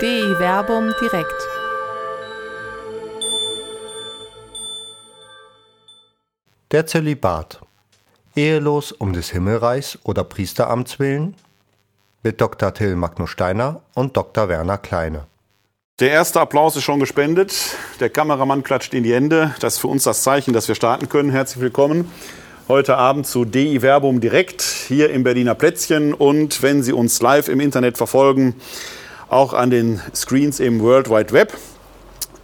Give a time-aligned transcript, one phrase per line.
[0.00, 1.34] Dei Verbum direkt.
[6.70, 7.60] Der Zölibat.
[8.34, 11.34] Ehelos um des Himmelreichs oder Priesteramts willen?
[12.22, 12.72] Mit Dr.
[12.72, 14.48] Till Magnus Steiner und Dr.
[14.48, 15.26] Werner Kleine.
[15.98, 17.54] Der erste Applaus ist schon gespendet.
[18.00, 19.54] Der Kameramann klatscht in die Hände.
[19.60, 21.28] Das ist für uns das Zeichen, dass wir starten können.
[21.28, 22.10] Herzlich willkommen
[22.68, 26.14] heute Abend zu DI Verbum direkt hier im Berliner Plätzchen.
[26.14, 28.54] Und wenn Sie uns live im Internet verfolgen,
[29.30, 31.56] auch an den Screens im World Wide Web.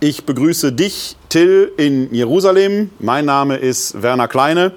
[0.00, 2.90] Ich begrüße dich, Till, in Jerusalem.
[2.98, 4.72] Mein Name ist Werner Kleine,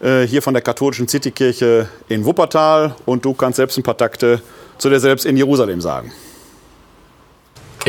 [0.00, 2.96] äh, hier von der katholischen Citykirche in Wuppertal.
[3.04, 4.40] Und du kannst selbst ein paar Takte
[4.78, 6.12] zu dir selbst in Jerusalem sagen.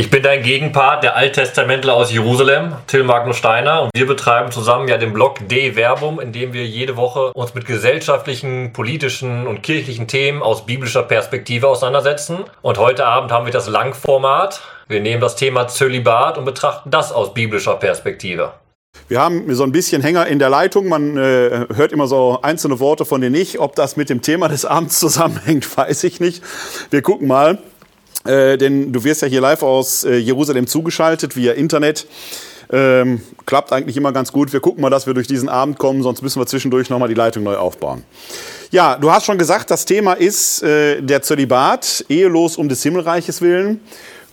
[0.01, 3.83] Ich bin dein Gegenpart, der Alttestamentler aus Jerusalem, Till Magnus Steiner.
[3.83, 7.53] Und wir betreiben zusammen ja den Blog De Verbum, in dem wir jede Woche uns
[7.53, 12.39] mit gesellschaftlichen, politischen und kirchlichen Themen aus biblischer Perspektive auseinandersetzen.
[12.63, 14.63] Und heute Abend haben wir das Langformat.
[14.87, 18.53] Wir nehmen das Thema Zölibat und betrachten das aus biblischer Perspektive.
[19.07, 20.87] Wir haben so ein bisschen Hänger in der Leitung.
[20.87, 23.59] Man äh, hört immer so einzelne Worte von denen nicht.
[23.59, 26.41] Ob das mit dem Thema des Abends zusammenhängt, weiß ich nicht.
[26.89, 27.59] Wir gucken mal.
[28.25, 32.07] Äh, denn du wirst ja hier live aus äh, Jerusalem zugeschaltet via Internet.
[32.71, 34.53] Ähm, klappt eigentlich immer ganz gut.
[34.53, 37.15] Wir gucken mal, dass wir durch diesen Abend kommen, sonst müssen wir zwischendurch nochmal die
[37.15, 38.03] Leitung neu aufbauen.
[38.69, 43.41] Ja, du hast schon gesagt, das Thema ist äh, der Zölibat, ehelos um des Himmelreiches
[43.41, 43.81] willen.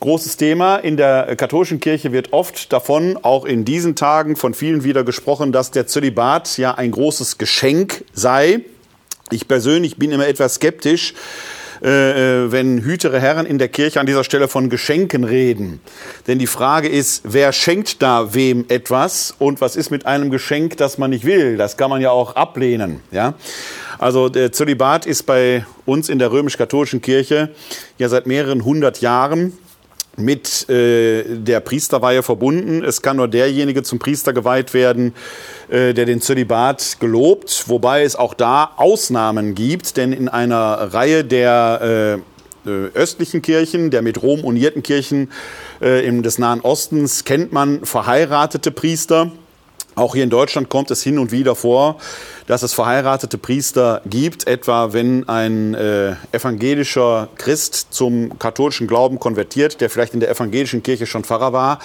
[0.01, 0.77] Großes Thema.
[0.77, 5.51] In der katholischen Kirche wird oft davon, auch in diesen Tagen, von vielen wieder gesprochen,
[5.51, 8.61] dass der Zölibat ja ein großes Geschenk sei.
[9.33, 11.15] Ich persönlich bin immer etwas skeptisch,
[11.83, 15.81] äh, äh, wenn hütere Herren in der Kirche an dieser Stelle von Geschenken reden.
[16.27, 20.77] Denn die Frage ist, wer schenkt da wem etwas und was ist mit einem Geschenk,
[20.77, 21.57] das man nicht will?
[21.57, 23.01] Das kann man ja auch ablehnen.
[23.11, 23.35] Ja?
[23.99, 27.51] Also der Zölibat ist bei uns in der römisch-katholischen Kirche
[27.99, 29.53] ja seit mehreren hundert Jahren
[30.17, 32.85] mit äh, der Priesterweihe verbunden.
[32.85, 35.15] Es kann nur derjenige zum Priester geweiht werden,
[35.69, 42.21] der den Zölibat gelobt, wobei es auch da Ausnahmen gibt, denn in einer Reihe der
[42.67, 45.31] äh, äh östlichen Kirchen, der mit Rom unierten Kirchen
[45.81, 49.31] äh, des Nahen Ostens, kennt man verheiratete Priester.
[49.99, 51.97] Auch hier in Deutschland kommt es hin und wieder vor,
[52.47, 59.81] dass es verheiratete Priester gibt, etwa wenn ein äh, evangelischer Christ zum katholischen Glauben konvertiert,
[59.81, 61.81] der vielleicht in der evangelischen Kirche schon Pfarrer war,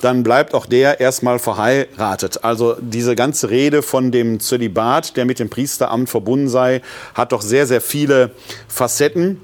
[0.00, 2.42] dann bleibt auch der erstmal verheiratet.
[2.42, 6.80] Also diese ganze Rede von dem Zölibat, der mit dem Priesteramt verbunden sei,
[7.14, 8.30] hat doch sehr, sehr viele
[8.66, 9.40] Facetten.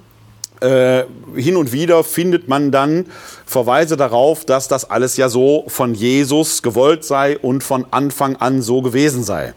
[0.61, 1.05] Äh,
[1.37, 3.07] hin und wieder findet man dann
[3.47, 8.61] Verweise darauf, dass das alles ja so von Jesus gewollt sei und von Anfang an
[8.63, 9.55] so gewesen sei.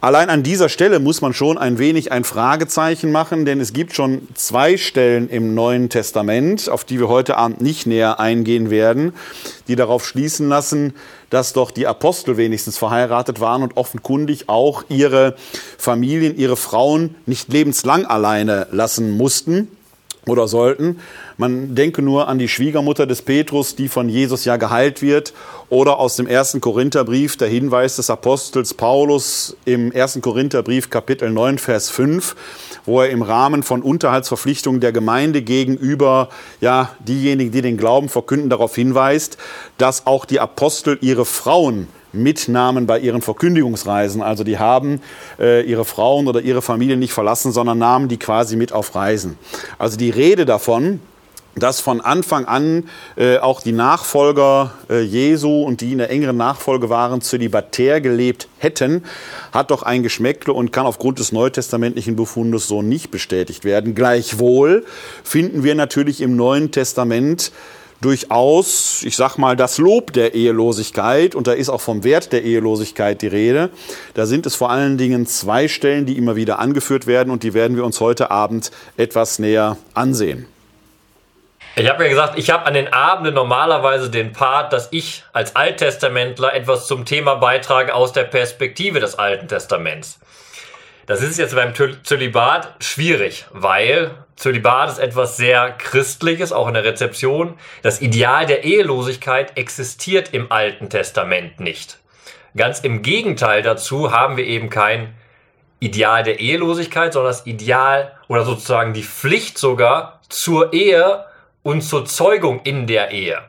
[0.00, 3.94] Allein an dieser Stelle muss man schon ein wenig ein Fragezeichen machen, denn es gibt
[3.94, 9.14] schon zwei Stellen im Neuen Testament, auf die wir heute Abend nicht näher eingehen werden,
[9.66, 10.94] die darauf schließen lassen,
[11.30, 15.34] dass doch die Apostel wenigstens verheiratet waren und offenkundig auch ihre
[15.76, 19.75] Familien, ihre Frauen nicht lebenslang alleine lassen mussten
[20.28, 20.98] oder sollten.
[21.36, 25.32] Man denke nur an die Schwiegermutter des Petrus, die von Jesus ja geheilt wird,
[25.68, 31.58] oder aus dem ersten Korintherbrief der Hinweis des Apostels Paulus im ersten Korintherbrief Kapitel 9
[31.58, 32.34] Vers 5,
[32.84, 36.28] wo er im Rahmen von Unterhaltsverpflichtungen der Gemeinde gegenüber
[36.60, 39.38] ja diejenigen, die den Glauben verkünden, darauf hinweist,
[39.78, 44.22] dass auch die Apostel ihre Frauen mitnahmen bei ihren Verkündigungsreisen.
[44.22, 45.00] Also die haben
[45.38, 49.38] äh, ihre Frauen oder ihre Familien nicht verlassen, sondern nahmen die quasi mit auf Reisen.
[49.78, 51.00] Also die Rede davon,
[51.56, 52.84] dass von Anfang an
[53.16, 58.48] äh, auch die Nachfolger äh, Jesu und die in der engeren Nachfolge waren, zölibatär gelebt
[58.58, 59.04] hätten,
[59.52, 63.94] hat doch ein Geschmäckle und kann aufgrund des neutestamentlichen Befundes so nicht bestätigt werden.
[63.94, 64.84] Gleichwohl
[65.24, 67.52] finden wir natürlich im Neuen Testament
[68.00, 72.42] durchaus, ich sag mal, das Lob der Ehelosigkeit und da ist auch vom Wert der
[72.42, 73.70] Ehelosigkeit die Rede.
[74.14, 77.54] Da sind es vor allen Dingen zwei Stellen, die immer wieder angeführt werden und die
[77.54, 80.46] werden wir uns heute Abend etwas näher ansehen.
[81.78, 85.56] Ich habe ja gesagt, ich habe an den Abenden normalerweise den Part, dass ich als
[85.56, 90.18] Alttestamentler etwas zum Thema beitrage aus der Perspektive des Alten Testaments.
[91.04, 96.84] Das ist jetzt beim Zölibat schwierig, weil Zölibat ist etwas sehr Christliches, auch in der
[96.84, 97.58] Rezeption.
[97.82, 101.98] Das Ideal der Ehelosigkeit existiert im Alten Testament nicht.
[102.54, 105.14] Ganz im Gegenteil dazu haben wir eben kein
[105.80, 111.24] Ideal der Ehelosigkeit, sondern das Ideal oder sozusagen die Pflicht sogar zur Ehe
[111.62, 113.42] und zur Zeugung in der Ehe.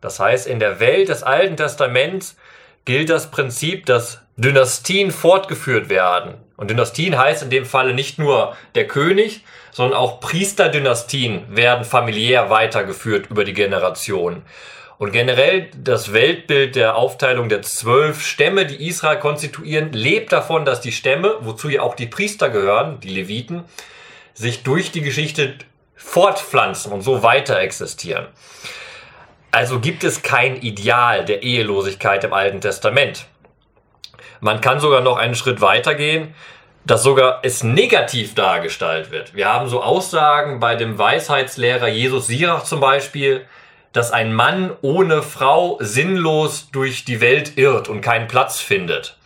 [0.00, 2.36] Das heißt, in der Welt des Alten Testaments
[2.84, 8.56] gilt das Prinzip, dass Dynastien fortgeführt werden, Und Dynastien heißt in dem Falle nicht nur
[8.74, 14.42] der König, sondern auch Priesterdynastien werden familiär weitergeführt über die Generation.
[14.98, 20.80] Und generell das Weltbild der Aufteilung der zwölf Stämme, die Israel konstituieren, lebt davon, dass
[20.80, 23.64] die Stämme, wozu ja auch die Priester gehören, die Leviten,
[24.34, 25.56] sich durch die Geschichte
[25.96, 28.28] fortpflanzen und so weiter existieren.
[29.50, 33.26] Also gibt es kein Ideal der Ehelosigkeit im Alten Testament.
[34.42, 36.34] Man kann sogar noch einen Schritt weiter gehen,
[36.84, 39.36] dass sogar es negativ dargestellt wird.
[39.36, 43.46] Wir haben so Aussagen bei dem Weisheitslehrer Jesus Sirach zum Beispiel,
[43.92, 49.16] dass ein Mann ohne Frau sinnlos durch die Welt irrt und keinen Platz findet.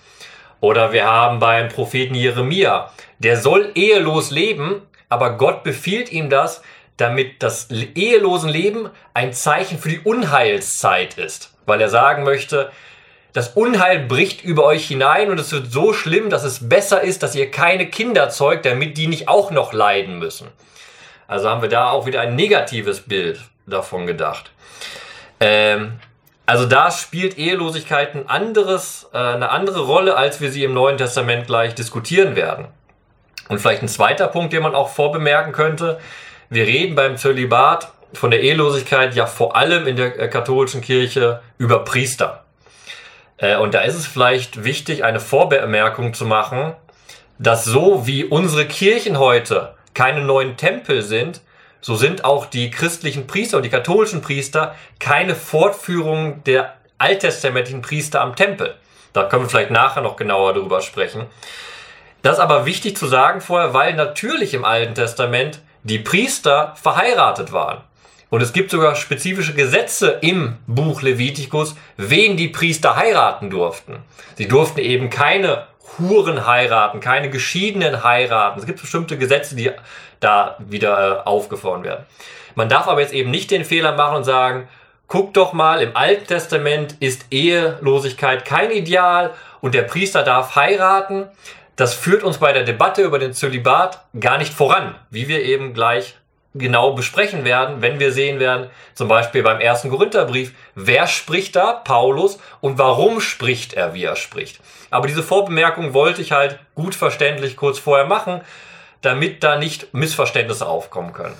[0.60, 6.60] Oder wir haben beim Propheten Jeremia, der soll ehelos leben, aber Gott befiehlt ihm das,
[6.98, 12.70] damit das ehelosen Leben ein Zeichen für die Unheilszeit ist, weil er sagen möchte,
[13.36, 17.22] das Unheil bricht über euch hinein und es wird so schlimm, dass es besser ist,
[17.22, 20.48] dass ihr keine Kinder zeugt, damit die nicht auch noch leiden müssen.
[21.28, 24.52] Also haben wir da auch wieder ein negatives Bild davon gedacht.
[25.38, 26.00] Ähm,
[26.46, 30.96] also da spielt Ehelosigkeit ein anderes, äh, eine andere Rolle, als wir sie im Neuen
[30.96, 32.68] Testament gleich diskutieren werden.
[33.50, 36.00] Und vielleicht ein zweiter Punkt, den man auch vorbemerken könnte.
[36.48, 41.42] Wir reden beim Zölibat von der Ehelosigkeit ja vor allem in der äh, katholischen Kirche
[41.58, 42.45] über Priester.
[43.38, 46.74] Äh, und da ist es vielleicht wichtig, eine Vorbemerkung zu machen,
[47.38, 51.40] dass so wie unsere Kirchen heute keine neuen Tempel sind,
[51.80, 58.20] so sind auch die christlichen Priester und die katholischen Priester keine Fortführung der alttestamentlichen Priester
[58.20, 58.74] am Tempel.
[59.12, 61.26] Da können wir vielleicht nachher noch genauer darüber sprechen.
[62.22, 67.52] Das ist aber wichtig zu sagen vorher, weil natürlich im Alten Testament die Priester verheiratet
[67.52, 67.82] waren.
[68.36, 74.00] Und es gibt sogar spezifische Gesetze im Buch Levitikus, wen die Priester heiraten durften.
[74.34, 75.68] Sie durften eben keine
[75.98, 78.60] Huren heiraten, keine geschiedenen heiraten.
[78.60, 79.70] Es gibt bestimmte Gesetze, die
[80.20, 82.04] da wieder äh, aufgefahren werden.
[82.54, 84.68] Man darf aber jetzt eben nicht den Fehler machen und sagen,
[85.08, 91.24] guck doch mal, im Alten Testament ist Ehelosigkeit kein Ideal und der Priester darf heiraten.
[91.76, 95.72] Das führt uns bei der Debatte über den Zölibat gar nicht voran, wie wir eben
[95.72, 96.16] gleich
[96.58, 101.72] genau besprechen werden, wenn wir sehen werden, zum Beispiel beim ersten Korintherbrief, wer spricht da?
[101.72, 102.38] Paulus.
[102.60, 104.60] Und warum spricht er, wie er spricht?
[104.90, 108.40] Aber diese Vorbemerkung wollte ich halt gut verständlich kurz vorher machen,
[109.02, 111.36] damit da nicht Missverständnisse aufkommen können.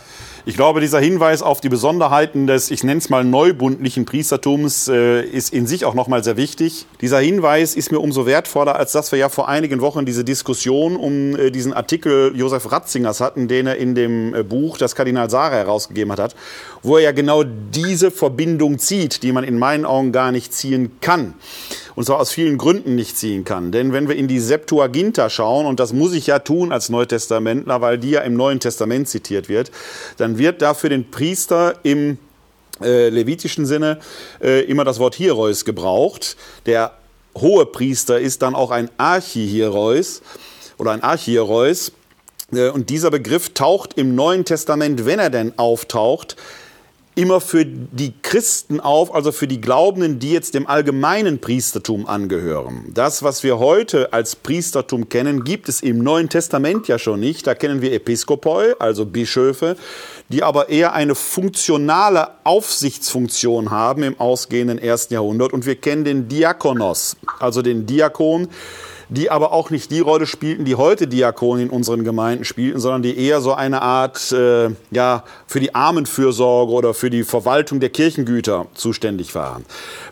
[0.49, 5.23] Ich glaube, dieser Hinweis auf die Besonderheiten des, ich nenne es mal neubundlichen Priestertums, äh,
[5.23, 6.87] ist in sich auch nochmal sehr wichtig.
[7.01, 10.95] Dieser Hinweis ist mir umso wertvoller, als dass wir ja vor einigen Wochen diese Diskussion
[10.95, 15.29] um äh, diesen Artikel Josef Ratzingers hatten, den er in dem äh, Buch, das Kardinal
[15.31, 16.37] Sara herausgegeben hat,
[16.85, 20.93] wo er ja genau diese Verbindung zieht, die man in meinen Augen gar nicht ziehen
[21.01, 21.35] kann
[21.97, 23.73] und zwar aus vielen Gründen nicht ziehen kann.
[23.73, 27.81] Denn wenn wir in die Septuaginta schauen, und das muss ich ja tun als Neutestamentler,
[27.81, 29.73] weil die ja im Neuen Testament zitiert wird,
[30.19, 32.19] dann wird da für den Priester im
[32.83, 33.99] äh, levitischen Sinne
[34.43, 36.37] äh, immer das Wort Hierois gebraucht.
[36.67, 36.93] Der
[37.35, 40.21] hohe Priester ist dann auch ein Archihierois
[40.77, 41.93] oder ein Archihierois.
[42.53, 46.37] Äh, und dieser Begriff taucht im Neuen Testament, wenn er denn auftaucht,
[47.17, 52.85] immer für die Christen auf, also für die Glaubenden, die jetzt dem allgemeinen Priestertum angehören.
[52.93, 57.47] Das, was wir heute als Priestertum kennen, gibt es im Neuen Testament ja schon nicht.
[57.47, 59.77] Da kennen wir Episkopoi, also Bischöfe,
[60.29, 65.55] die aber eher eine funktionale Aufsichtsfunktion haben im ausgehenden ersten Jahrhundert.
[65.55, 68.49] Und wir kennen den Diakonos, also den Diakon,
[69.09, 73.03] die aber auch nicht die Rolle spielten, die heute Diakone in unseren Gemeinden spielten, sondern
[73.03, 77.91] die eher so eine Art, äh, ja, für die Armenfürsorge oder für die Verwaltung der
[77.91, 79.65] Kirchengüter zuständig waren.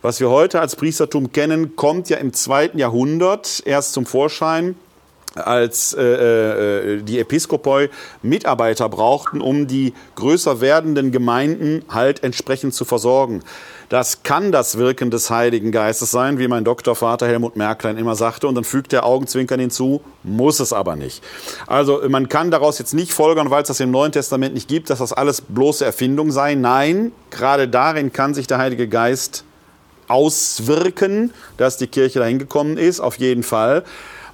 [0.02, 4.76] Was wir heute als Priestertum kennen, kommt ja im zweiten Jahrhundert erst zum Vorschein
[5.34, 7.88] als äh, äh, die Episkopoi
[8.22, 13.42] Mitarbeiter brauchten, um die größer werdenden Gemeinden halt entsprechend zu versorgen.
[13.88, 18.48] Das kann das Wirken des Heiligen Geistes sein, wie mein Doktorvater Helmut Merklein immer sagte.
[18.48, 21.22] Und dann fügt der Augenzwinkern hinzu, muss es aber nicht.
[21.66, 24.90] Also man kann daraus jetzt nicht folgern, weil es das im Neuen Testament nicht gibt,
[24.90, 26.54] dass das alles bloße Erfindung sei.
[26.54, 29.44] Nein, gerade darin kann sich der Heilige Geist
[30.08, 33.84] auswirken, dass die Kirche dahin gekommen ist, auf jeden Fall.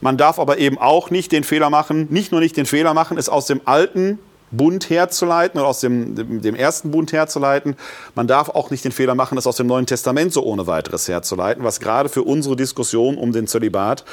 [0.00, 3.19] Man darf aber eben auch nicht den Fehler machen, nicht nur nicht den Fehler machen,
[3.19, 4.19] es aus dem alten
[4.50, 7.76] Bund herzuleiten oder aus dem, dem, ersten Bund herzuleiten.
[8.14, 11.09] Man darf auch nicht den Fehler machen, das aus dem Neuen Testament so ohne weiteres
[11.09, 14.04] herzuleiten, was gerade für unsere Diskussion um den Zölibat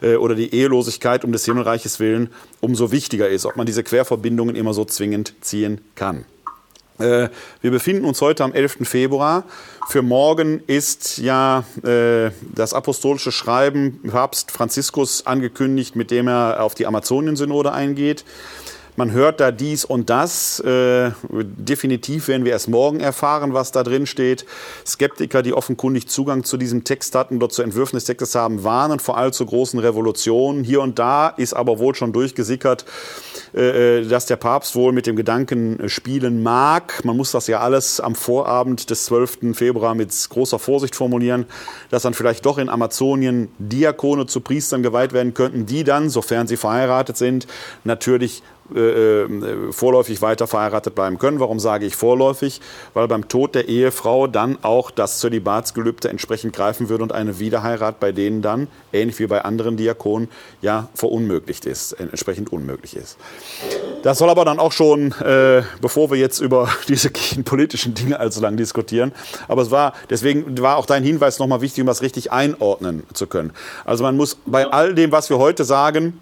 [0.00, 2.30] äh, oder die Ehelosigkeit um des Himmelreiches willen
[2.60, 6.24] umso wichtiger ist, ob man diese Querverbindungen immer so zwingend ziehen kann.
[6.98, 7.28] Äh,
[7.60, 8.78] wir befinden uns heute am 11.
[8.82, 9.44] Februar.
[9.88, 16.74] Für morgen ist ja äh, das apostolische Schreiben Papst Franziskus angekündigt, mit dem er auf
[16.74, 18.24] die Amazonien-Synode eingeht.
[18.94, 20.60] Man hört da dies und das.
[20.60, 24.44] Äh, definitiv werden wir erst morgen erfahren, was da drin steht.
[24.86, 29.00] Skeptiker, die offenkundig Zugang zu diesem Text hatten oder zu Entwürfen des Textes haben, warnen
[29.00, 30.62] vor allzu großen Revolutionen.
[30.62, 32.84] Hier und da ist aber wohl schon durchgesickert,
[33.54, 37.02] äh, äh, dass der Papst wohl mit dem Gedanken äh, spielen mag.
[37.04, 39.54] Man muss das ja alles am Vorabend des 12.
[39.54, 41.46] Februar mit großer Vorsicht formulieren,
[41.88, 46.46] dass dann vielleicht doch in Amazonien Diakone zu Priestern geweiht werden könnten, die dann, sofern
[46.46, 47.46] sie verheiratet sind,
[47.84, 48.42] natürlich
[48.74, 51.40] äh, äh, vorläufig weiter verheiratet bleiben können.
[51.40, 52.60] Warum sage ich vorläufig?
[52.94, 58.00] Weil beim Tod der Ehefrau dann auch das Zölibatsgelübde entsprechend greifen würde und eine Wiederheirat
[58.00, 60.28] bei denen dann, ähnlich wie bei anderen Diakonen,
[60.60, 63.16] ja verunmöglicht ist, entsprechend unmöglich ist.
[64.02, 68.40] Das soll aber dann auch schon, äh, bevor wir jetzt über diese kirchenpolitischen Dinge allzu
[68.40, 69.12] lang diskutieren,
[69.48, 73.26] aber es war, deswegen war auch dein Hinweis nochmal wichtig, um das richtig einordnen zu
[73.26, 73.52] können.
[73.84, 76.18] Also man muss bei all dem, was wir heute sagen,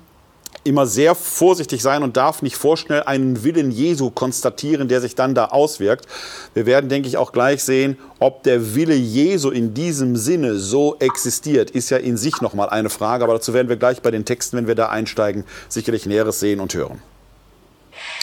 [0.65, 5.35] immer sehr vorsichtig sein und darf nicht vorschnell einen Willen Jesu konstatieren, der sich dann
[5.35, 6.07] da auswirkt.
[6.55, 10.97] Wir werden, denke ich, auch gleich sehen, ob der Wille Jesu in diesem Sinne so
[10.99, 13.25] existiert, ist ja in sich nochmal eine Frage.
[13.25, 16.61] Aber dazu werden wir gleich bei den Texten, wenn wir da einsteigen, sicherlich Näheres sehen
[16.61, 17.01] und hören.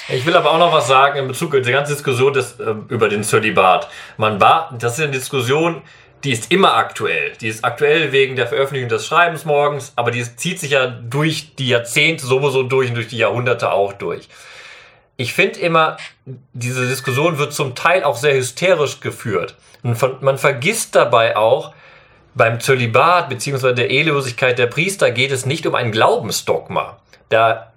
[0.10, 2.74] Ich will aber auch noch was sagen in Bezug auf die ganze Diskussion des, äh,
[2.88, 3.90] über den Zölibat.
[4.16, 5.82] Man war, das ist eine Diskussion,
[6.28, 7.32] die ist immer aktuell.
[7.40, 11.56] Die ist aktuell wegen der Veröffentlichung des Schreibens morgens, aber die zieht sich ja durch
[11.56, 14.28] die Jahrzehnte sowieso durch und durch die Jahrhunderte auch durch.
[15.16, 15.96] Ich finde immer,
[16.52, 19.56] diese Diskussion wird zum Teil auch sehr hysterisch geführt.
[19.84, 21.74] Und von, man vergisst dabei auch,
[22.36, 23.72] beim Zölibat bzw.
[23.72, 26.98] der Ehelosigkeit der Priester geht es nicht um ein Glaubensdogma.
[27.30, 27.72] Da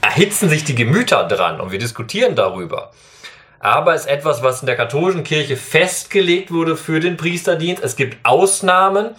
[0.00, 2.90] erhitzen sich die Gemüter dran und wir diskutieren darüber
[3.62, 7.82] aber ist etwas, was in der katholischen Kirche festgelegt wurde für den Priesterdienst.
[7.82, 9.10] Es gibt Ausnahmen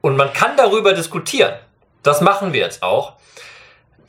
[0.00, 1.54] und man kann darüber diskutieren.
[2.02, 3.12] Das machen wir jetzt auch.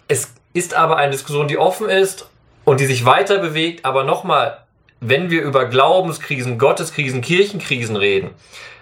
[0.07, 2.27] Es ist aber eine Diskussion, die offen ist
[2.65, 3.85] und die sich weiter bewegt.
[3.85, 4.57] Aber nochmal,
[4.99, 8.31] wenn wir über Glaubenskrisen, Gotteskrisen, Kirchenkrisen reden,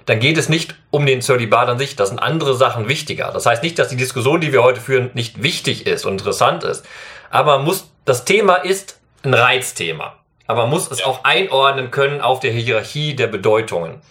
[0.06, 1.98] dann geht es nicht um den Zölibat an sich.
[1.98, 3.32] Das sind andere Sachen wichtiger.
[3.34, 6.64] Das heißt nicht, dass die Diskussion, die wir heute führen, nicht wichtig ist und interessant
[6.64, 6.86] ist.
[7.30, 10.16] Aber muss, das Thema ist ein Reizthema
[10.52, 14.02] aber man muss es auch einordnen können auf der Hierarchie der Bedeutungen.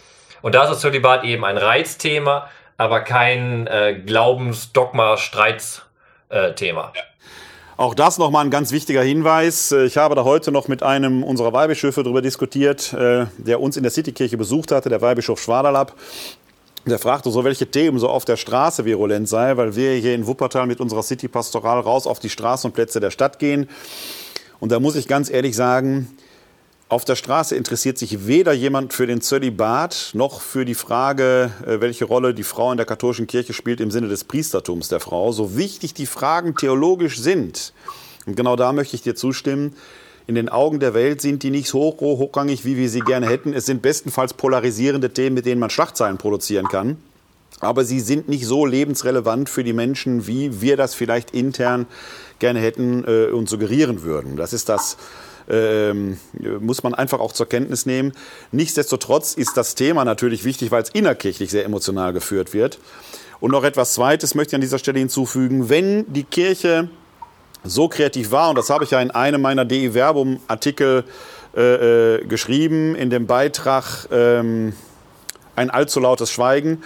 [0.41, 6.93] Und da ist das Zölibat eben ein Reizthema, aber kein äh, Glaubensdogma-Streitsthema.
[6.97, 7.03] Ja.
[7.77, 9.71] Auch das nochmal ein ganz wichtiger Hinweis.
[9.71, 13.83] Ich habe da heute noch mit einem unserer Weihbischöfe darüber diskutiert, äh, der uns in
[13.83, 15.93] der Citykirche besucht hatte, der Weihbischof Schwaderlapp.
[16.87, 20.27] Der fragte so, welche Themen so auf der Straße virulent sei, weil wir hier in
[20.27, 23.69] Wuppertal mit unserer City Pastoral raus auf die Straßen und Plätze der Stadt gehen.
[24.61, 26.07] Und da muss ich ganz ehrlich sagen,
[26.91, 31.81] auf der Straße interessiert sich weder jemand für den Zölibat noch für die Frage, äh,
[31.81, 35.31] welche Rolle die Frau in der katholischen Kirche spielt im Sinne des Priestertums der Frau.
[35.31, 37.73] So wichtig die Fragen theologisch sind,
[38.27, 39.75] und genau da möchte ich dir zustimmen,
[40.27, 43.29] in den Augen der Welt sind die nicht so hoch, hochrangig, wie wir sie gerne
[43.29, 43.53] hätten.
[43.53, 46.99] Es sind bestenfalls polarisierende Themen, mit denen man Schlagzeilen produzieren kann.
[47.61, 51.87] Aber sie sind nicht so lebensrelevant für die Menschen, wie wir das vielleicht intern
[52.39, 54.37] gerne hätten äh, und suggerieren würden.
[54.37, 54.97] Das ist das
[55.51, 56.19] ähm,
[56.61, 58.13] muss man einfach auch zur Kenntnis nehmen.
[58.53, 62.79] Nichtsdestotrotz ist das Thema natürlich wichtig, weil es innerkirchlich sehr emotional geführt wird.
[63.41, 65.69] Und noch etwas Zweites möchte ich an dieser Stelle hinzufügen.
[65.69, 66.89] Wenn die Kirche
[67.65, 71.05] so kreativ war, und das habe ich ja in einem meiner DI Verbum Artikel
[71.57, 74.73] äh, äh, geschrieben, in dem Beitrag ähm,
[75.57, 76.83] ein allzu lautes Schweigen,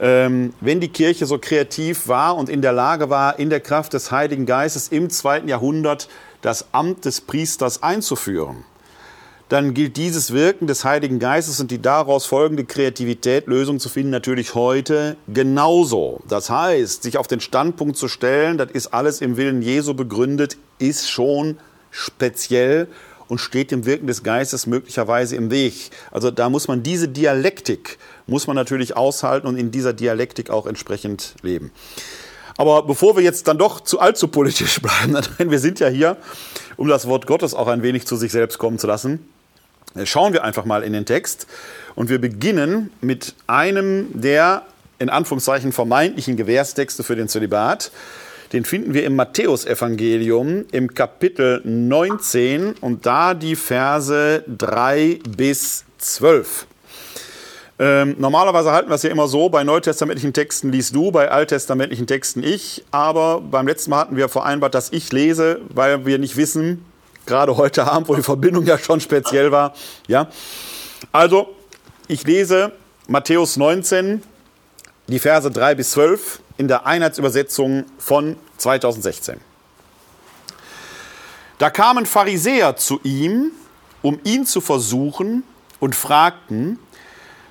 [0.00, 3.92] ähm, wenn die Kirche so kreativ war und in der Lage war, in der Kraft
[3.92, 6.08] des Heiligen Geistes im zweiten Jahrhundert
[6.42, 8.64] das Amt des Priesters einzuführen,
[9.50, 14.10] dann gilt dieses Wirken des Heiligen Geistes und die daraus folgende Kreativität, Lösungen zu finden,
[14.10, 16.20] natürlich heute genauso.
[16.28, 20.56] Das heißt, sich auf den Standpunkt zu stellen, das ist alles im Willen Jesu begründet,
[20.78, 21.58] ist schon
[21.90, 22.86] speziell
[23.26, 25.90] und steht dem Wirken des Geistes möglicherweise im Weg.
[26.12, 30.66] Also da muss man diese Dialektik, muss man natürlich aushalten und in dieser Dialektik auch
[30.66, 31.72] entsprechend leben.
[32.60, 36.18] Aber bevor wir jetzt dann doch zu allzu politisch bleiben, denn wir sind ja hier,
[36.76, 39.26] um das Wort Gottes auch ein wenig zu sich selbst kommen zu lassen,
[39.94, 41.46] äh, schauen wir einfach mal in den Text.
[41.94, 44.66] Und wir beginnen mit einem der
[44.98, 47.92] in Anführungszeichen vermeintlichen Gewährstexte für den Zölibat.
[48.52, 56.66] Den finden wir im Matthäusevangelium im Kapitel 19 und da die Verse 3 bis 12.
[57.80, 62.06] Ähm, normalerweise halten wir es ja immer so, bei neutestamentlichen Texten liest du, bei alttestamentlichen
[62.06, 62.84] Texten ich.
[62.92, 66.84] Aber beim letzten Mal hatten wir vereinbart, dass ich lese, weil wir nicht wissen,
[67.26, 69.74] Gerade heute Abend, wo die Verbindung ja schon speziell war.
[70.08, 70.28] Ja.
[71.12, 71.54] Also,
[72.08, 72.72] ich lese
[73.06, 74.22] Matthäus 19,
[75.06, 79.40] die Verse 3 bis 12 in der Einheitsübersetzung von 2016.
[81.58, 83.52] Da kamen Pharisäer zu ihm,
[84.02, 85.44] um ihn zu versuchen
[85.78, 86.78] und fragten,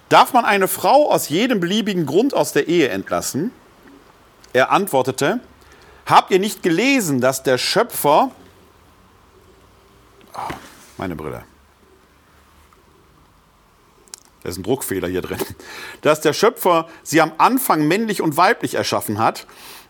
[0.09, 3.51] darf man eine Frau aus jedem beliebigen Grund aus der Ehe entlassen?
[4.53, 5.39] Er antwortete,
[6.05, 8.31] habt ihr nicht gelesen, dass der Schöpfer...
[10.33, 10.53] Oh,
[10.97, 11.43] meine Brille.
[14.43, 15.39] Da ist ein Druckfehler hier drin.
[16.01, 19.45] Dass der Schöpfer sie am Anfang männlich und weiblich erschaffen hat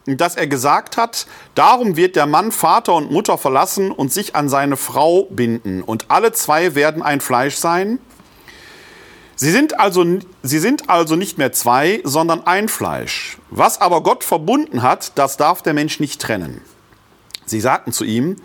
[0.07, 4.35] und dass er gesagt hat, darum wird der Mann Vater und Mutter verlassen und sich
[4.35, 7.99] an seine Frau binden und alle zwei werden ein Fleisch sein.
[9.41, 10.05] Sie sind also,
[10.43, 13.37] sie sind also nicht mehr zwei, sondern ein Fleisch.
[13.49, 16.59] Was aber Gott verbunden hat, das darf der Mensch nicht trennen.
[17.45, 18.35] Sie sagten zu ihm,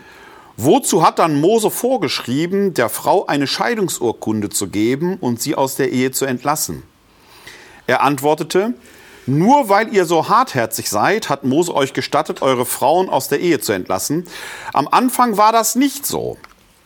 [0.57, 5.91] wozu hat dann Mose vorgeschrieben, der Frau eine Scheidungsurkunde zu geben und sie aus der
[5.91, 6.85] Ehe zu entlassen?
[7.89, 8.75] Er antwortete,
[9.27, 13.59] nur weil ihr so hartherzig seid, hat Mose euch gestattet, eure Frauen aus der Ehe
[13.59, 14.29] zu entlassen.
[14.73, 16.39] Am Anfang war das nicht so.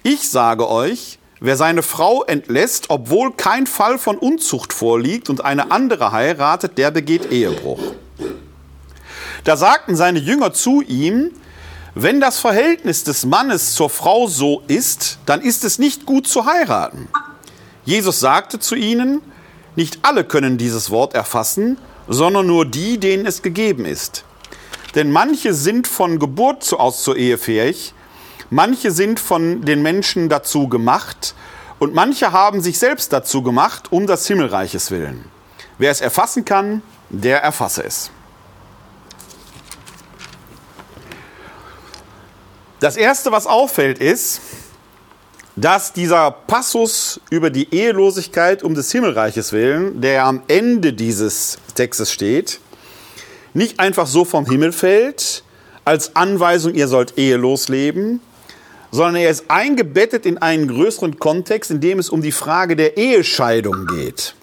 [0.03, 5.71] Ich sage euch, Wer seine Frau entlässt, obwohl kein Fall von Unzucht vorliegt und eine
[5.71, 7.80] andere heiratet, der begeht Ehebruch.
[9.45, 11.30] Da sagten seine Jünger zu ihm,
[11.95, 16.45] wenn das Verhältnis des Mannes zur Frau so ist, dann ist es nicht gut zu
[16.45, 17.09] heiraten.
[17.85, 19.21] Jesus sagte zu ihnen,
[19.76, 21.78] nicht alle können dieses Wort erfassen,
[22.09, 24.25] sondern nur die, denen es gegeben ist.
[24.95, 27.95] Denn manche sind von Geburt aus zur Ehe fähig,
[28.50, 31.35] Manche sind von den Menschen dazu gemacht
[31.78, 35.25] und manche haben sich selbst dazu gemacht, um das Himmelreiches willen.
[35.76, 38.11] Wer es erfassen kann, der erfasse es.
[42.81, 44.40] Das Erste, was auffällt, ist,
[45.57, 52.12] dass dieser Passus über die Ehelosigkeit um des Himmelreiches willen, der am Ende dieses Textes
[52.12, 52.61] steht,
[53.55, 55.43] nicht einfach so vom Himmel fällt,
[55.85, 58.21] als Anweisung, ihr sollt ehelos leben,
[58.90, 62.97] sondern er ist eingebettet in einen größeren Kontext, in dem es um die Frage der
[62.97, 64.34] Ehescheidung geht.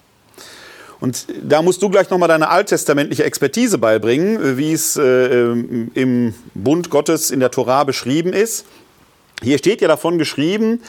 [0.98, 6.88] Und da musst du gleich nochmal deine alttestamentliche Expertise beibringen, wie es äh, im Bund
[6.88, 8.64] Gottes in der Torah beschrieben ist.
[9.42, 10.80] Hier steht ja davon geschrieben,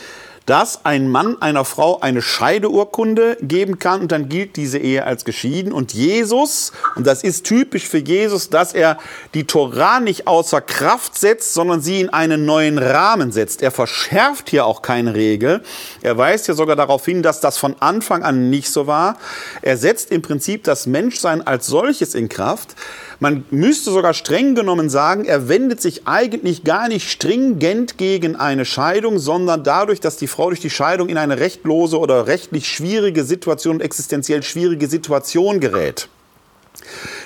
[0.47, 5.25] dass ein Mann einer Frau eine Scheideurkunde geben kann und dann gilt diese Ehe als
[5.25, 5.73] geschieden.
[5.73, 8.97] Und Jesus, und das ist typisch für Jesus, dass er
[9.33, 13.61] die Torah nicht außer Kraft setzt, sondern sie in einen neuen Rahmen setzt.
[13.61, 15.61] Er verschärft hier auch keine Regel.
[16.01, 19.17] Er weist ja sogar darauf hin, dass das von Anfang an nicht so war.
[19.61, 22.73] Er setzt im Prinzip das Menschsein als solches in Kraft.
[23.19, 28.63] Man müsste sogar streng genommen sagen, er wendet sich eigentlich gar nicht stringent gegen eine
[28.63, 33.23] Scheidung, sondern dadurch, dass die Frau durch die Scheidung in eine rechtlose oder rechtlich schwierige
[33.23, 36.09] Situation, existenziell schwierige Situation gerät.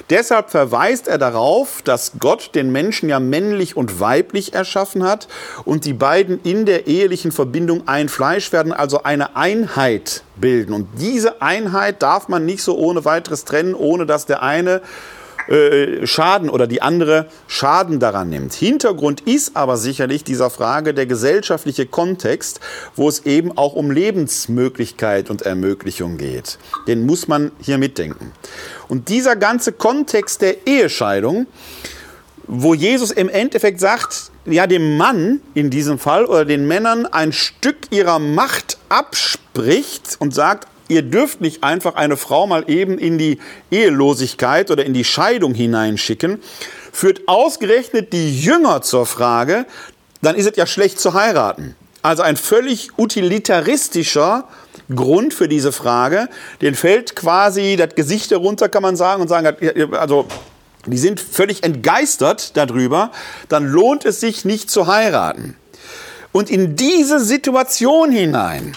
[0.09, 5.27] Deshalb verweist er darauf, dass Gott den Menschen ja männlich und weiblich erschaffen hat
[5.65, 10.73] und die beiden in der ehelichen Verbindung ein Fleisch werden, also eine Einheit bilden.
[10.73, 14.81] Und diese Einheit darf man nicht so ohne weiteres trennen, ohne dass der eine
[15.47, 18.53] äh, Schaden oder die andere Schaden daran nimmt.
[18.53, 22.59] Hintergrund ist aber sicherlich dieser Frage der gesellschaftliche Kontext,
[22.95, 26.57] wo es eben auch um Lebensmöglichkeit und Ermöglichung geht.
[26.87, 28.31] Den muss man hier mitdenken.
[28.87, 31.47] Und dieser ganze Kontext der Ehescheidung,
[32.47, 37.31] wo Jesus im Endeffekt sagt, ja, dem Mann in diesem Fall oder den Männern ein
[37.31, 43.17] Stück ihrer Macht abspricht und sagt, ihr dürft nicht einfach eine Frau mal eben in
[43.17, 43.39] die
[43.71, 46.41] Ehelosigkeit oder in die Scheidung hineinschicken,
[46.91, 49.65] führt ausgerechnet die Jünger zur Frage,
[50.21, 51.75] dann ist es ja schlecht zu heiraten.
[52.03, 54.47] Also ein völlig utilitaristischer
[54.93, 56.27] Grund für diese Frage.
[56.61, 59.55] Den fällt quasi das Gesicht herunter, kann man sagen, und sagen,
[59.93, 60.27] also
[60.87, 63.11] die sind völlig entgeistert darüber,
[63.47, 65.55] dann lohnt es sich nicht zu heiraten.
[66.31, 68.75] Und in diese Situation hinein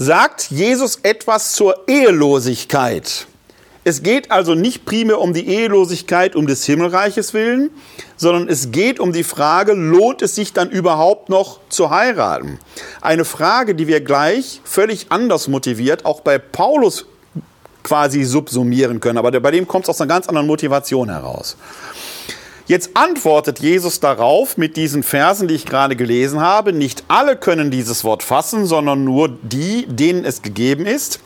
[0.00, 3.26] sagt Jesus etwas zur Ehelosigkeit.
[3.84, 7.68] Es geht also nicht primär um die Ehelosigkeit um des Himmelreiches willen,
[8.16, 12.58] sondern es geht um die Frage, lohnt es sich dann überhaupt noch zu heiraten?
[13.02, 17.04] Eine Frage, die wir gleich völlig anders motiviert, auch bei Paulus
[17.82, 21.58] quasi subsumieren können, aber bei dem kommt es aus einer ganz anderen Motivation heraus.
[22.70, 26.72] Jetzt antwortet Jesus darauf mit diesen Versen, die ich gerade gelesen habe.
[26.72, 31.18] Nicht alle können dieses Wort fassen, sondern nur die, denen es gegeben ist.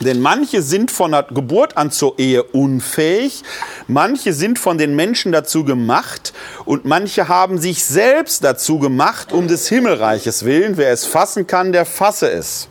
[0.00, 3.42] Denn manche sind von der Geburt an zur Ehe unfähig,
[3.88, 6.34] manche sind von den Menschen dazu gemacht
[6.66, 10.76] und manche haben sich selbst dazu gemacht, um des Himmelreiches willen.
[10.76, 12.68] Wer es fassen kann, der fasse es.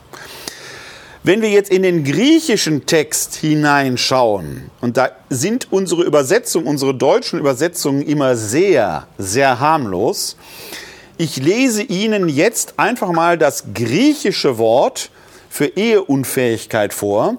[1.23, 7.37] Wenn wir jetzt in den griechischen Text hineinschauen, und da sind unsere Übersetzungen, unsere deutschen
[7.37, 10.35] Übersetzungen immer sehr, sehr harmlos,
[11.19, 15.11] ich lese Ihnen jetzt einfach mal das griechische Wort
[15.47, 17.37] für Eheunfähigkeit vor.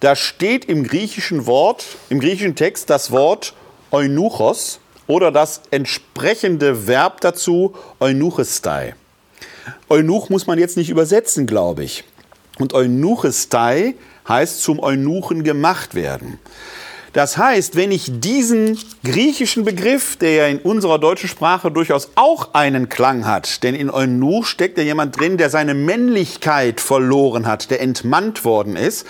[0.00, 3.52] Da steht im griechischen Wort, im griechischen Text das Wort
[3.90, 8.94] eunuchos oder das entsprechende Verb dazu eunuchestai.
[9.90, 12.04] Eunuch muss man jetzt nicht übersetzen, glaube ich.
[12.58, 13.94] Und Eunuchestai
[14.28, 16.38] heißt zum Eunuchen gemacht werden.
[17.14, 22.52] Das heißt, wenn ich diesen griechischen Begriff, der ja in unserer deutschen Sprache durchaus auch
[22.52, 27.70] einen Klang hat, denn in Eunuch steckt ja jemand drin, der seine Männlichkeit verloren hat,
[27.70, 29.06] der entmannt worden ist.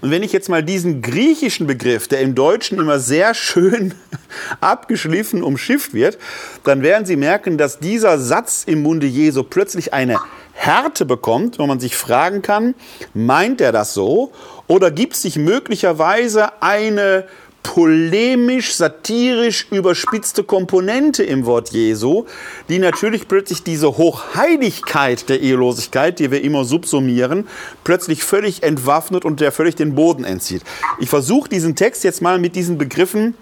[0.00, 3.94] Und wenn ich jetzt mal diesen griechischen Begriff, der im Deutschen immer sehr schön
[4.60, 6.18] abgeschliffen umschifft wird,
[6.62, 10.20] dann werden Sie merken, dass dieser Satz im Munde Jesu plötzlich eine
[10.60, 12.74] Härte bekommt, wo man sich fragen kann,
[13.14, 14.30] meint er das so?
[14.66, 17.24] Oder gibt es sich möglicherweise eine
[17.62, 22.26] polemisch, satirisch überspitzte Komponente im Wort Jesu,
[22.68, 27.48] die natürlich plötzlich diese Hochheiligkeit der Ehelosigkeit, die wir immer subsumieren,
[27.82, 30.62] plötzlich völlig entwaffnet und der völlig den Boden entzieht.
[30.98, 33.34] Ich versuche diesen Text jetzt mal mit diesen Begriffen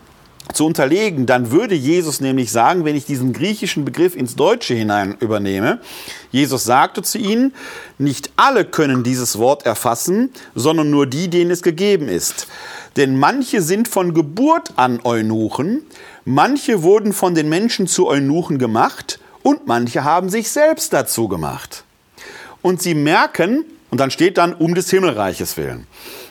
[0.52, 5.16] zu unterlegen, dann würde Jesus nämlich sagen, wenn ich diesen griechischen Begriff ins Deutsche hinein
[5.20, 5.80] übernehme,
[6.30, 7.54] Jesus sagte zu ihnen,
[7.98, 12.48] nicht alle können dieses Wort erfassen, sondern nur die, denen es gegeben ist.
[12.96, 15.82] Denn manche sind von Geburt an Eunuchen,
[16.24, 21.84] manche wurden von den Menschen zu Eunuchen gemacht und manche haben sich selbst dazu gemacht.
[22.62, 25.86] Und sie merken, und dann steht dann um des Himmelreiches willen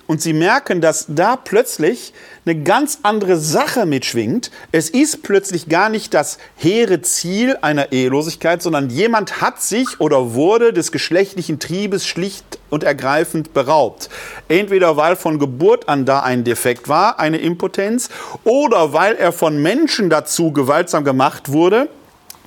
[0.08, 2.14] und sie merken, dass da plötzlich
[2.46, 4.52] eine ganz andere Sache mitschwingt.
[4.72, 10.34] Es ist plötzlich gar nicht das hehre Ziel einer Ehelosigkeit, sondern jemand hat sich oder
[10.34, 14.10] wurde des geschlechtlichen Triebes schlicht und ergreifend beraubt.
[14.48, 18.10] Entweder weil von Geburt an da ein Defekt war, eine Impotenz,
[18.46, 21.90] oder weil er von Menschen dazu gewaltsam gemacht wurde,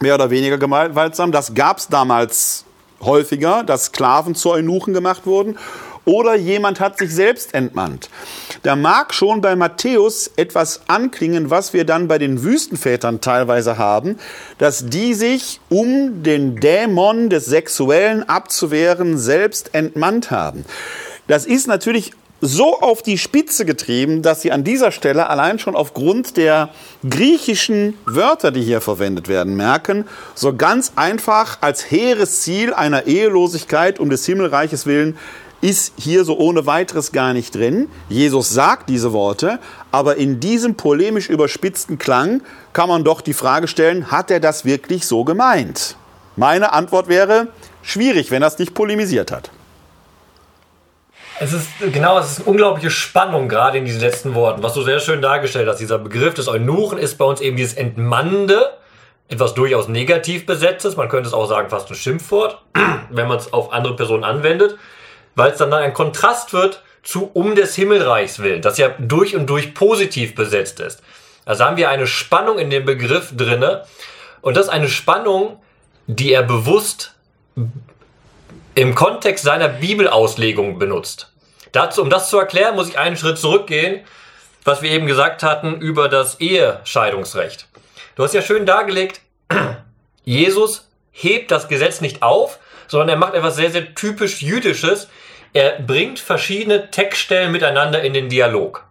[0.00, 1.30] mehr oder weniger gewaltsam.
[1.30, 2.64] Das gab es damals
[3.02, 5.58] häufiger, dass Sklaven zu Eunuchen gemacht wurden
[6.10, 8.10] oder jemand hat sich selbst entmannt.
[8.64, 14.18] Da mag schon bei Matthäus etwas anklingen, was wir dann bei den Wüstenvätern teilweise haben,
[14.58, 20.64] dass die sich, um den Dämon des Sexuellen abzuwehren, selbst entmannt haben.
[21.28, 25.76] Das ist natürlich so auf die Spitze getrieben, dass sie an dieser Stelle allein schon
[25.76, 26.70] aufgrund der
[27.08, 34.00] griechischen Wörter, die hier verwendet werden, merken, so ganz einfach als hehres Ziel einer Ehelosigkeit
[34.00, 35.16] um des Himmelreiches willen
[35.60, 37.88] ist hier so ohne weiteres gar nicht drin.
[38.08, 39.58] Jesus sagt diese Worte,
[39.92, 42.42] aber in diesem polemisch überspitzten Klang
[42.72, 45.96] kann man doch die Frage stellen, hat er das wirklich so gemeint?
[46.36, 47.48] Meine Antwort wäre,
[47.82, 49.50] schwierig, wenn er es nicht polemisiert hat.
[51.42, 54.82] Es ist genau, es ist eine unglaubliche Spannung gerade in diesen letzten Worten, was du
[54.82, 55.78] sehr schön dargestellt hast.
[55.78, 58.78] Dieser Begriff des Eunuchen ist bei uns eben dieses Entmannende,
[59.28, 60.96] etwas durchaus negativ besetztes.
[60.96, 62.60] Man könnte es auch sagen, fast ein Schimpfwort,
[63.10, 64.76] wenn man es auf andere Personen anwendet
[65.40, 69.46] weil es dann ein Kontrast wird zu um des Himmelreichs willen, das ja durch und
[69.46, 71.02] durch positiv besetzt ist.
[71.46, 73.86] Also haben wir eine Spannung in dem Begriff drinne
[74.42, 75.58] und das ist eine Spannung,
[76.06, 77.14] die er bewusst
[78.74, 81.32] im Kontext seiner Bibelauslegung benutzt.
[81.72, 84.04] Dazu, um das zu erklären, muss ich einen Schritt zurückgehen,
[84.64, 87.66] was wir eben gesagt hatten über das Ehescheidungsrecht.
[88.14, 89.22] Du hast ja schön dargelegt,
[90.24, 92.58] Jesus hebt das Gesetz nicht auf,
[92.90, 95.08] sondern er macht etwas sehr, sehr typisch Jüdisches,
[95.52, 98.84] er bringt verschiedene Textstellen miteinander in den Dialog.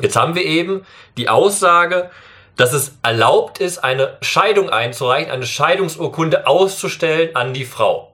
[0.00, 0.84] Jetzt haben wir eben
[1.16, 2.10] die Aussage,
[2.56, 8.12] dass es erlaubt ist, eine Scheidung einzureichen, eine Scheidungsurkunde auszustellen an die Frau.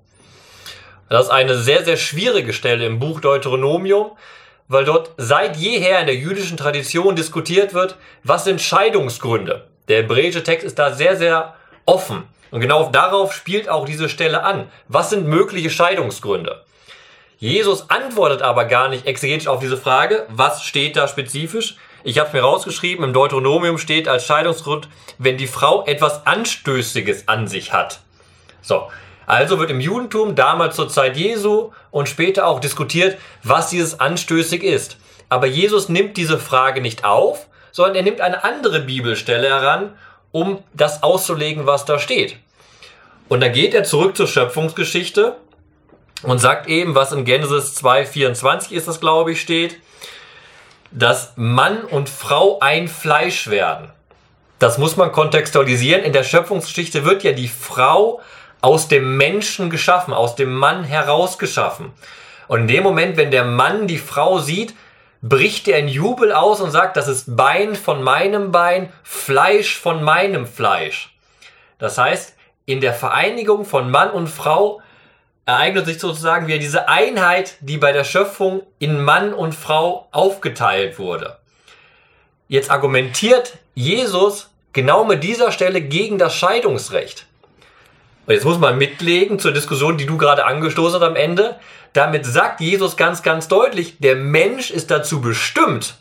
[1.08, 4.12] Das ist eine sehr, sehr schwierige Stelle im Buch Deuteronomium,
[4.68, 9.66] weil dort seit jeher in der jüdischen Tradition diskutiert wird, was sind Scheidungsgründe.
[9.88, 12.22] Der hebräische Text ist da sehr, sehr offen.
[12.52, 14.70] Und genau darauf spielt auch diese Stelle an.
[14.86, 16.62] Was sind mögliche Scheidungsgründe?
[17.40, 21.76] Jesus antwortet aber gar nicht exegetisch auf diese Frage, was steht da spezifisch.
[22.04, 27.48] Ich habe mir rausgeschrieben, im Deuteronomium steht als Scheidungsgrund, wenn die Frau etwas Anstößiges an
[27.48, 28.00] sich hat.
[28.60, 28.90] So,
[29.24, 34.62] also wird im Judentum damals zur Zeit Jesu und später auch diskutiert, was dieses anstößig
[34.62, 34.98] ist.
[35.30, 39.94] Aber Jesus nimmt diese Frage nicht auf, sondern er nimmt eine andere Bibelstelle heran
[40.30, 42.36] um das auszulegen, was da steht.
[43.30, 45.36] Und dann geht er zurück zur Schöpfungsgeschichte
[46.22, 49.78] und sagt eben, was in Genesis 2,24 ist das, glaube ich, steht,
[50.90, 53.90] dass Mann und Frau ein Fleisch werden.
[54.58, 56.04] Das muss man kontextualisieren.
[56.04, 58.20] In der Schöpfungsgeschichte wird ja die Frau
[58.60, 61.92] aus dem Menschen geschaffen, aus dem Mann herausgeschaffen.
[62.48, 64.74] Und in dem Moment, wenn der Mann die Frau sieht,
[65.22, 70.02] bricht er in Jubel aus und sagt, das ist Bein von meinem Bein, Fleisch von
[70.02, 71.14] meinem Fleisch.
[71.78, 72.34] Das heißt,
[72.66, 74.82] in der Vereinigung von Mann und Frau
[75.50, 80.98] ereignet sich sozusagen wieder diese Einheit, die bei der Schöpfung in Mann und Frau aufgeteilt
[80.98, 81.38] wurde.
[82.48, 87.26] Jetzt argumentiert Jesus genau mit dieser Stelle gegen das Scheidungsrecht.
[88.26, 91.58] Und jetzt muss man mitlegen zur Diskussion, die du gerade angestoßen hast am Ende.
[91.92, 95.96] Damit sagt Jesus ganz, ganz deutlich, der Mensch ist dazu bestimmt,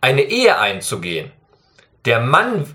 [0.00, 1.30] eine Ehe einzugehen.
[2.06, 2.74] Der Mann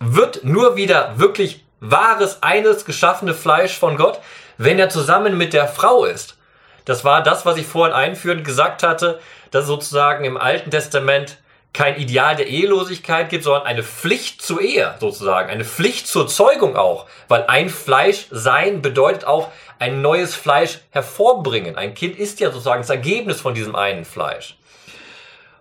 [0.00, 4.20] wird nur wieder wirklich wahres, eines geschaffene Fleisch von Gott,
[4.58, 6.36] wenn er zusammen mit der Frau ist.
[6.84, 11.38] Das war das, was ich vorhin einführend gesagt hatte, dass sozusagen im Alten Testament
[11.72, 16.74] kein Ideal der Ehelosigkeit gibt, sondern eine Pflicht zur Ehe sozusagen, eine Pflicht zur Zeugung
[16.74, 21.76] auch, weil ein Fleisch sein bedeutet auch ein neues Fleisch hervorbringen.
[21.76, 24.56] Ein Kind ist ja sozusagen das Ergebnis von diesem einen Fleisch.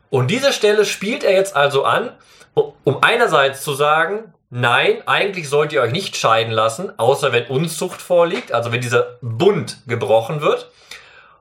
[0.10, 2.12] Und diese Stelle spielt er jetzt also an,
[2.54, 8.02] um einerseits zu sagen, Nein, eigentlich sollt ihr euch nicht scheiden lassen, außer wenn Unzucht
[8.02, 10.72] vorliegt, also wenn dieser Bund gebrochen wird.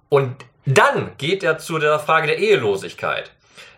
[0.08, 0.34] Und
[0.66, 3.30] dann geht er zu der Frage der Ehelosigkeit.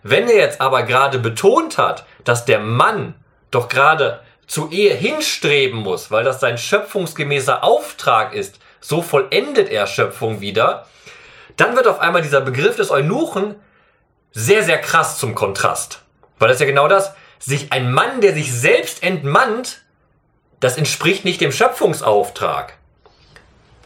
[0.03, 3.13] Wenn er jetzt aber gerade betont hat, dass der Mann
[3.51, 9.87] doch gerade zur Ehe hinstreben muss, weil das sein schöpfungsgemäßer Auftrag ist, so vollendet er
[9.87, 10.87] Schöpfung wieder,
[11.59, 13.57] dann wird auf einmal dieser Begriff des Eunuchen
[14.33, 16.01] sehr, sehr krass zum Kontrast.
[16.39, 19.83] Weil das ist ja genau das, sich ein Mann, der sich selbst entmannt,
[20.61, 22.75] das entspricht nicht dem Schöpfungsauftrag.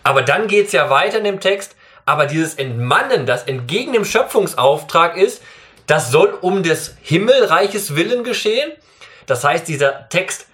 [0.02, 5.16] Aber dann geht's ja weiter in dem Text, aber dieses Entmannen, das entgegen dem Schöpfungsauftrag
[5.16, 5.42] ist,
[5.86, 8.72] das soll um des Himmelreiches Willen geschehen.
[9.26, 10.46] Das heißt, dieser Text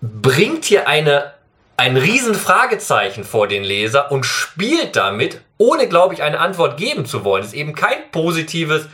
[0.00, 1.34] bringt hier eine,
[1.76, 7.24] ein Riesenfragezeichen vor den Leser und spielt damit, ohne, glaube ich, eine Antwort geben zu
[7.24, 7.42] wollen.
[7.42, 8.86] Es ist eben kein positives,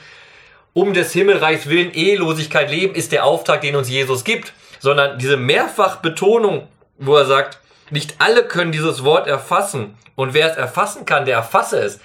[0.76, 5.38] um des Himmelreichs willen Ehelosigkeit leben, ist der Auftrag, den uns Jesus gibt, sondern diese
[5.38, 7.60] Mehrfachbetonung, wo er sagt,
[7.90, 11.98] nicht alle können dieses Wort erfassen und wer es erfassen kann, der erfasse es,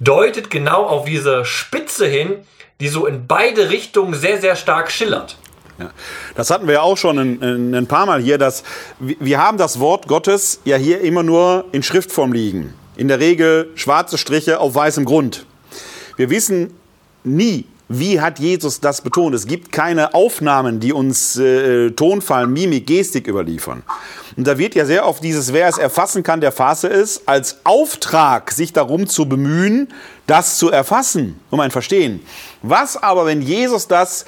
[0.00, 2.38] deutet genau auf diese Spitze hin,
[2.80, 5.36] die so in beide Richtungen sehr, sehr stark schillert.
[5.78, 5.92] Ja.
[6.34, 8.64] Das hatten wir ja auch schon ein, ein paar Mal hier, dass
[8.98, 12.74] wir haben das Wort Gottes ja hier immer nur in Schriftform liegen.
[12.96, 15.46] In der Regel schwarze Striche auf weißem Grund.
[16.16, 16.74] Wir wissen
[17.22, 19.34] nie, wie hat Jesus das betont?
[19.34, 23.82] Es gibt keine Aufnahmen, die uns äh, Tonfall, Mimik, Gestik überliefern.
[24.36, 27.60] Und da wird ja sehr oft dieses, wer es erfassen kann, der fasse es, als
[27.64, 29.88] Auftrag, sich darum zu bemühen,
[30.26, 32.20] das zu erfassen, um ein Verstehen.
[32.62, 34.26] Was aber, wenn Jesus das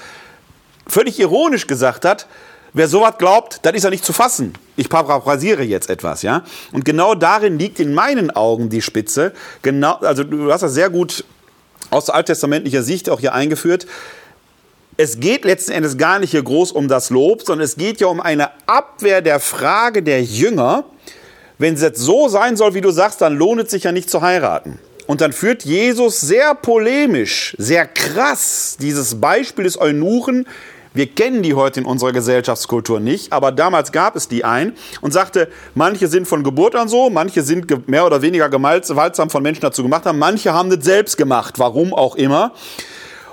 [0.87, 2.27] völlig ironisch gesagt hat,
[2.73, 4.55] wer sowas glaubt, das ist ja nicht zu fassen.
[4.77, 6.45] Ich paraphrasiere jetzt etwas, ja.
[6.73, 9.33] Und genau darin liegt in meinen Augen die Spitze.
[9.61, 11.25] Genau, also du hast das sehr gut
[11.91, 13.87] aus alttestamentlicher Sicht auch hier eingeführt.
[14.97, 18.09] Es geht letzten Endes gar nicht hier groß um das Lob, sondern es geht ja
[18.09, 20.85] um eine Abwehr der Frage der Jünger.
[21.59, 24.11] Wenn es jetzt so sein soll, wie du sagst, dann lohnt es sich ja nicht
[24.11, 24.79] zu heiraten.
[25.07, 30.47] Und dann führt Jesus sehr polemisch, sehr krass dieses Beispiel des Eunuchen
[30.93, 35.13] wir kennen die heute in unserer Gesellschaftskultur nicht, aber damals gab es die ein und
[35.13, 39.61] sagte, manche sind von Geburt an so, manche sind mehr oder weniger gewaltsam von Menschen
[39.63, 42.53] dazu gemacht haben, manche haben das selbst gemacht, warum auch immer.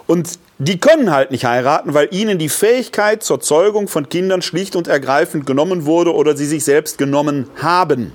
[0.05, 4.75] Und die können halt nicht heiraten, weil ihnen die Fähigkeit zur Zeugung von Kindern schlicht
[4.75, 8.13] und ergreifend genommen wurde oder sie sich selbst genommen haben.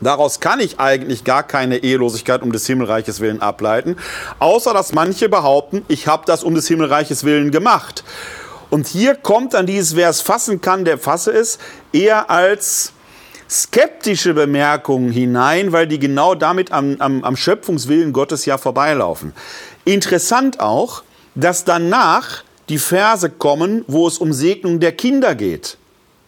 [0.00, 3.96] Daraus kann ich eigentlich gar keine Ehelosigkeit um des Himmelreiches willen ableiten,
[4.38, 8.02] außer dass manche behaupten, ich habe das um des Himmelreiches willen gemacht.
[8.70, 11.58] Und hier kommt dann dieses, wer es fassen kann, der fasse es,
[11.92, 12.92] eher als
[13.48, 19.32] skeptische Bemerkungen hinein, weil die genau damit am, am, am Schöpfungswillen Gottes ja vorbeilaufen.
[19.84, 21.02] Interessant auch,
[21.34, 25.76] dass danach die Verse kommen, wo es um Segnung der Kinder geht.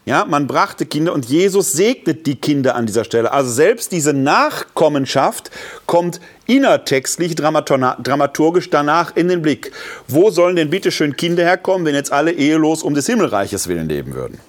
[0.04, 3.30] Ja, man brachte Kinder und Jesus segnet die Kinder an dieser Stelle.
[3.30, 5.52] Also selbst diese Nachkommenschaft
[5.86, 9.70] kommt innertextlich, dramaturgisch danach in den Blick.
[10.08, 13.88] Wo sollen denn bitte schön Kinder herkommen, wenn jetzt alle ehelos um des Himmelreiches willen
[13.88, 14.40] leben würden?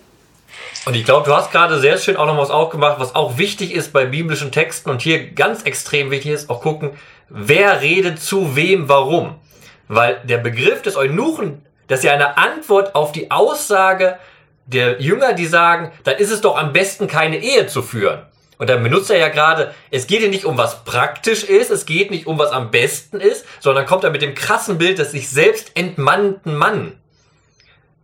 [0.85, 3.75] Und ich glaube, du hast gerade sehr schön auch noch was aufgemacht, was auch wichtig
[3.75, 6.91] ist bei biblischen Texten und hier ganz extrem wichtig ist, auch gucken,
[7.29, 9.35] wer redet zu wem warum.
[9.87, 14.17] Weil der Begriff des Eunuchen, das ist ja eine Antwort auf die Aussage
[14.65, 18.21] der Jünger, die sagen, dann ist es doch am besten, keine Ehe zu führen.
[18.57, 21.85] Und dann benutzt er ja gerade, es geht hier nicht um was praktisch ist, es
[21.85, 25.11] geht nicht um was am besten ist, sondern kommt er mit dem krassen Bild des
[25.11, 26.93] sich selbst entmannten Mann.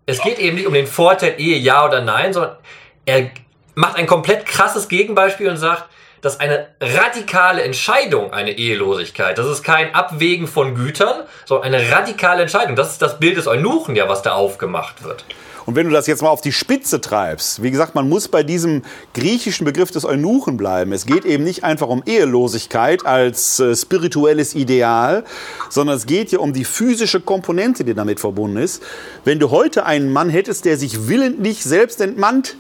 [0.06, 2.58] Es geht eben nicht um den Vorteil Ehe ja oder nein, sondern
[3.06, 3.30] er
[3.76, 5.86] macht ein komplett krasses Gegenbeispiel und sagt,
[6.22, 12.42] dass eine radikale Entscheidung eine Ehelosigkeit, das ist kein Abwägen von Gütern, sondern eine radikale
[12.42, 12.76] Entscheidung.
[12.76, 15.24] Das ist das Bild des Eunuchen ja, was da aufgemacht wird.
[15.66, 18.44] Und wenn du das jetzt mal auf die Spitze treibst, wie gesagt, man muss bei
[18.44, 20.92] diesem griechischen Begriff des Eunuchen bleiben.
[20.94, 25.24] Es geht eben nicht einfach um Ehelosigkeit als äh, spirituelles Ideal,
[25.70, 28.82] sondern es geht hier um die physische Komponente, die damit verbunden ist.
[29.24, 32.56] Wenn du heute einen Mann hättest, der sich willentlich selbst entmannt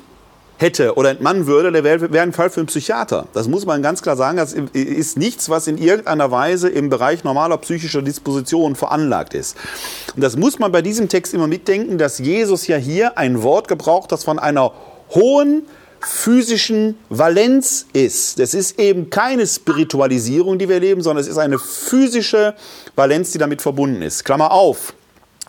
[0.60, 3.28] hätte oder entmannen würde, der wäre wär ein Fall für einen Psychiater.
[3.34, 4.38] Das muss man ganz klar sagen.
[4.38, 9.56] Das ist nichts, was in irgendeiner Weise im Bereich normaler psychischer Disposition veranlagt ist.
[10.15, 13.69] Und das muss man bei diesem Text immer mitdenken, dass Jesus ja hier ein Wort
[13.69, 14.74] gebraucht, das von einer
[15.12, 15.63] hohen
[16.02, 18.39] physischen Valenz ist.
[18.39, 22.56] Das ist eben keine Spiritualisierung, die wir erleben, sondern es ist eine physische
[22.95, 24.26] Valenz, die damit verbunden ist.
[24.26, 24.93] Klammer auf.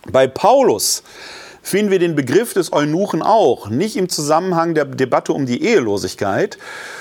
[0.09, 1.03] Bei Paulus
[1.61, 6.57] finden wir den Begriff des Eunuchen auch, nicht im Zusammenhang der Debatte um die Ehelosigkeit,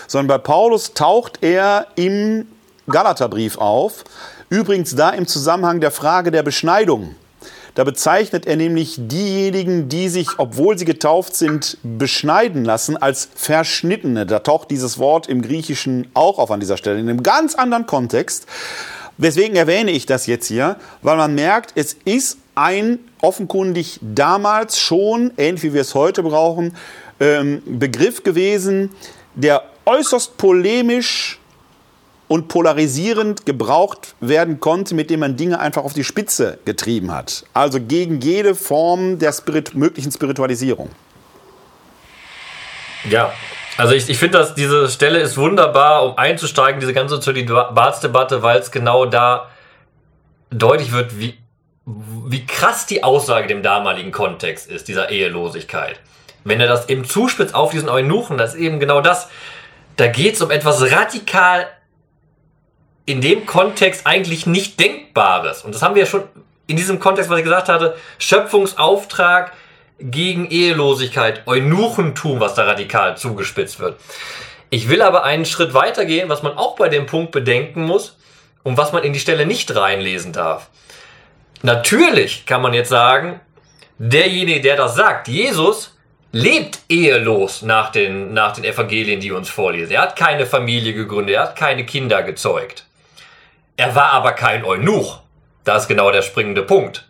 [0.06, 2.46] sondern bei Paulus taucht er im
[2.88, 4.04] Galaterbrief auf,
[4.48, 7.14] übrigens da im Zusammenhang der Frage der Beschneidung.
[7.74, 14.26] Da bezeichnet er nämlich diejenigen, die sich, obwohl sie getauft sind, beschneiden lassen als Verschnittene.
[14.26, 17.86] Da taucht dieses Wort im Griechischen auch auf an dieser Stelle, in einem ganz anderen
[17.86, 18.46] Kontext.
[19.18, 20.76] Weswegen erwähne ich das jetzt hier?
[21.02, 26.76] Weil man merkt, es ist ein offenkundig damals schon, ähnlich wie wir es heute brauchen,
[27.18, 28.90] ähm, Begriff gewesen,
[29.34, 31.38] der äußerst polemisch
[32.28, 37.44] und polarisierend gebraucht werden konnte, mit dem man Dinge einfach auf die Spitze getrieben hat.
[37.54, 40.90] Also gegen jede Form der Spirit möglichen Spiritualisierung.
[43.08, 43.32] Ja,
[43.76, 48.60] also ich, ich finde, dass diese Stelle ist wunderbar, um einzusteigen, diese ganze Zölibatsdebatte, weil
[48.60, 49.48] es genau da
[50.50, 51.36] deutlich wird, wie
[52.26, 56.00] wie krass die Aussage dem damaligen Kontext ist, dieser Ehelosigkeit.
[56.44, 59.28] Wenn er das eben zuspitzt auf diesen Eunuchen, das ist eben genau das,
[59.96, 61.68] da geht es um etwas radikal
[63.04, 65.62] in dem Kontext eigentlich nicht Denkbares.
[65.62, 66.22] Und das haben wir ja schon
[66.66, 69.52] in diesem Kontext, was ich gesagt hatte, Schöpfungsauftrag
[69.98, 73.98] gegen Ehelosigkeit, Eunuchentum, was da radikal zugespitzt wird.
[74.70, 78.16] Ich will aber einen Schritt weiter gehen, was man auch bei dem Punkt bedenken muss
[78.62, 80.68] und was man in die Stelle nicht reinlesen darf.
[81.62, 83.40] Natürlich kann man jetzt sagen,
[83.98, 85.96] derjenige, der das sagt, Jesus,
[86.32, 89.92] lebt ehelos nach den, nach den Evangelien, die uns vorlesen.
[89.92, 92.86] Er hat keine Familie gegründet, er hat keine Kinder gezeugt.
[93.76, 95.20] Er war aber kein Eunuch.
[95.64, 97.06] Das ist genau der springende Punkt.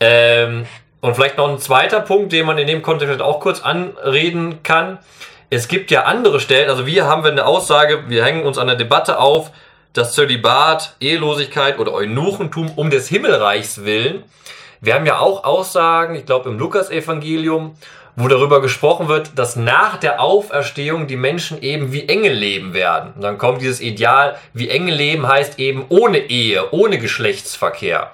[0.00, 0.66] Ähm,
[1.00, 4.98] und vielleicht noch ein zweiter Punkt, den man in dem Kontext auch kurz anreden kann.
[5.50, 8.66] Es gibt ja andere Stellen, also wir haben wir eine Aussage, wir hängen uns an
[8.66, 9.50] der Debatte auf,
[9.98, 14.22] das Zölibat, Ehelosigkeit oder Eunuchentum um des Himmelreichs willen.
[14.80, 17.74] Wir haben ja auch Aussagen, ich glaube im Lukas-Evangelium,
[18.14, 23.12] wo darüber gesprochen wird, dass nach der Auferstehung die Menschen eben wie Engel leben werden.
[23.14, 28.12] Und dann kommt dieses Ideal, wie Engel leben heißt eben ohne Ehe, ohne Geschlechtsverkehr.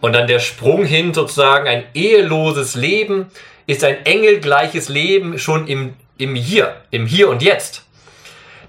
[0.00, 3.26] Und dann der Sprung hin sozusagen ein eheloses Leben
[3.66, 7.84] ist ein engelgleiches Leben schon im, im Hier, im Hier und Jetzt.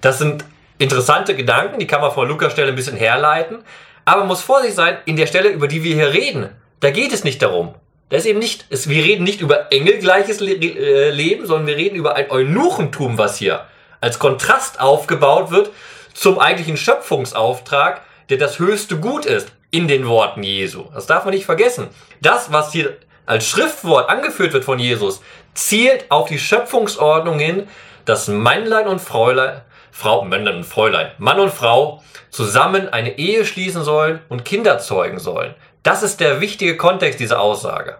[0.01, 0.45] Das sind
[0.81, 3.59] interessante Gedanken, die kann man von Lukas Stelle ein bisschen herleiten.
[4.03, 7.13] Aber man muss vorsichtig sein, in der Stelle, über die wir hier reden, da geht
[7.13, 7.75] es nicht darum.
[8.09, 11.77] Da ist eben nicht, es, wir reden nicht über engelgleiches Le äh, Leben, sondern wir
[11.77, 13.65] reden über ein Eunuchentum, was hier
[14.01, 15.69] als Kontrast aufgebaut wird
[16.13, 20.85] zum eigentlichen Schöpfungsauftrag, der das höchste Gut ist in den Worten Jesu.
[20.93, 21.87] Das darf man nicht vergessen.
[22.21, 25.21] Das, was hier als Schriftwort angeführt wird von Jesus,
[25.53, 27.67] zielt auf die Schöpfungsordnung hin,
[28.03, 33.83] dass Männlein und Fräulein Frau, Männlein und Fräulein, Mann und Frau zusammen eine Ehe schließen
[33.83, 35.53] sollen und Kinder zeugen sollen.
[35.83, 37.97] Das ist der wichtige Kontext dieser Aussage.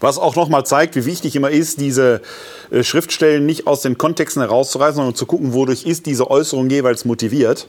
[0.00, 2.22] Was auch nochmal zeigt, wie wichtig immer ist, diese
[2.70, 7.04] äh, Schriftstellen nicht aus den Kontexten herauszureißen, sondern zu gucken, wodurch ist diese Äußerung jeweils
[7.04, 7.68] motiviert.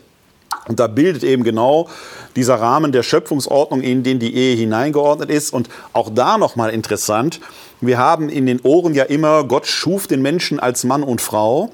[0.68, 1.90] Und da bildet eben genau
[2.36, 5.54] dieser Rahmen der Schöpfungsordnung, in den die Ehe hineingeordnet ist.
[5.54, 7.42] Und auch da nochmal interessant,
[7.82, 11.72] wir haben in den Ohren ja immer, Gott schuf den Menschen als Mann und Frau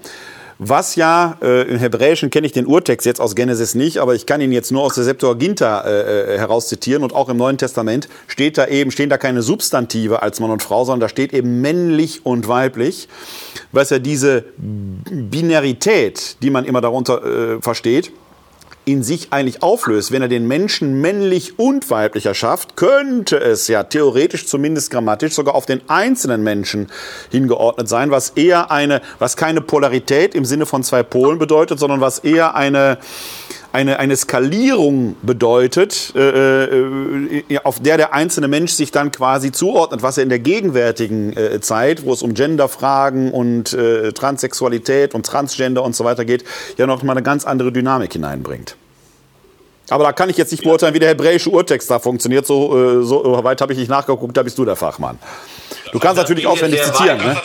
[0.60, 4.26] was ja, äh, im Hebräischen kenne ich den Urtext jetzt aus Genesis nicht, aber ich
[4.26, 7.58] kann ihn jetzt nur aus der Septuaginta äh, äh, heraus zitieren und auch im Neuen
[7.58, 11.34] Testament steht da eben, stehen da keine Substantive als Mann und Frau, sondern da steht
[11.34, 13.08] eben männlich und weiblich,
[13.72, 18.12] was ja diese Binarität, die man immer darunter äh, versteht,
[18.88, 23.84] in sich eigentlich auflöst, wenn er den Menschen männlich und weiblich erschafft, könnte es ja
[23.84, 26.88] theoretisch zumindest grammatisch sogar auf den einzelnen Menschen
[27.30, 32.00] hingeordnet sein, was eher eine, was keine Polarität im Sinne von zwei Polen bedeutet, sondern
[32.00, 32.98] was eher eine
[33.78, 40.02] eine, eine Skalierung bedeutet, äh, äh, auf der der einzelne Mensch sich dann quasi zuordnet,
[40.02, 45.28] was er in der gegenwärtigen äh, Zeit, wo es um Genderfragen und äh, Transsexualität und
[45.28, 46.44] Transgender und so weiter geht,
[46.78, 48.76] ja noch mal eine ganz andere Dynamik hineinbringt.
[49.90, 52.48] Aber da kann ich jetzt nicht beurteilen, wie der hebräische Urtext da funktioniert.
[52.48, 55.20] So, äh, so weit habe ich nicht nachgeguckt, da bist du der Fachmann.
[55.92, 57.20] Du kannst natürlich aufwendig zitieren.
[57.20, 57.38] Ne?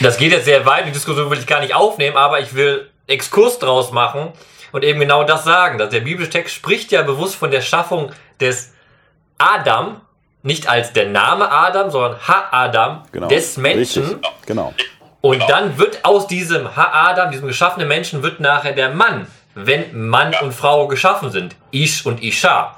[0.00, 2.90] Das geht jetzt sehr weit, die Diskussion will ich gar nicht aufnehmen, aber ich will
[3.06, 4.32] Exkurs draus machen
[4.72, 5.78] und eben genau das sagen.
[5.78, 8.72] Dass der biblische Text spricht ja bewusst von der Schaffung des
[9.38, 10.00] Adam,
[10.42, 13.28] nicht als der Name Adam, sondern Ha-Adam, genau.
[13.28, 14.02] des Menschen.
[14.02, 14.30] Richtig.
[14.46, 14.74] Genau.
[15.20, 15.46] Und genau.
[15.46, 20.42] dann wird aus diesem Ha-Adam, diesem geschaffenen Menschen, wird nachher der Mann, wenn Mann ja.
[20.42, 21.56] und Frau geschaffen sind.
[21.70, 22.76] Ish und Isha.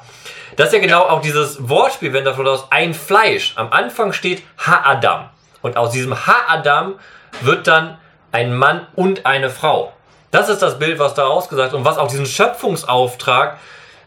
[0.54, 3.54] Das ist ja genau auch dieses Wortspiel, wenn davon aus ein Fleisch.
[3.56, 5.28] Am Anfang steht Ha-Adam.
[5.60, 6.94] Und aus diesem Ha-Adam
[7.40, 7.98] wird dann
[8.32, 9.92] ein Mann und eine Frau.
[10.30, 13.58] Das ist das Bild, was da ausgesagt und was auch diesen Schöpfungsauftrag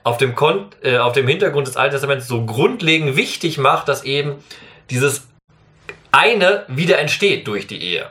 [0.04, 4.04] auf dem, Kon äh, auf dem Hintergrund des Alten Testaments so grundlegend wichtig macht, dass
[4.04, 4.44] eben
[4.90, 5.28] dieses
[6.12, 8.10] eine wieder entsteht durch die Ehe.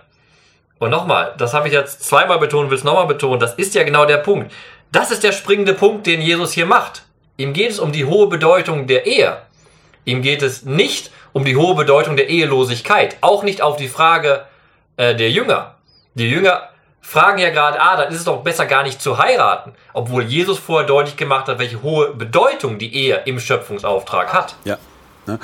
[0.78, 3.82] Und nochmal, das habe ich jetzt zweimal betont, will es nochmal betonen, das ist ja
[3.82, 4.52] genau der Punkt.
[4.92, 7.02] Das ist der springende Punkt, den Jesus hier macht.
[7.36, 9.38] Ihm geht es um die hohe Bedeutung der Ehe.
[10.04, 13.16] Ihm geht es nicht um die hohe Bedeutung der Ehelosigkeit.
[13.20, 14.44] Auch nicht auf die Frage
[14.96, 15.74] äh, der Jünger.
[16.14, 16.68] Die Jünger
[17.08, 20.58] fragen ja gerade, ah, dann ist es doch besser gar nicht zu heiraten, obwohl Jesus
[20.58, 24.56] vorher deutlich gemacht hat, welche hohe Bedeutung die Ehe im Schöpfungsauftrag hat.
[24.64, 24.76] Ja.
[25.26, 25.38] Ne?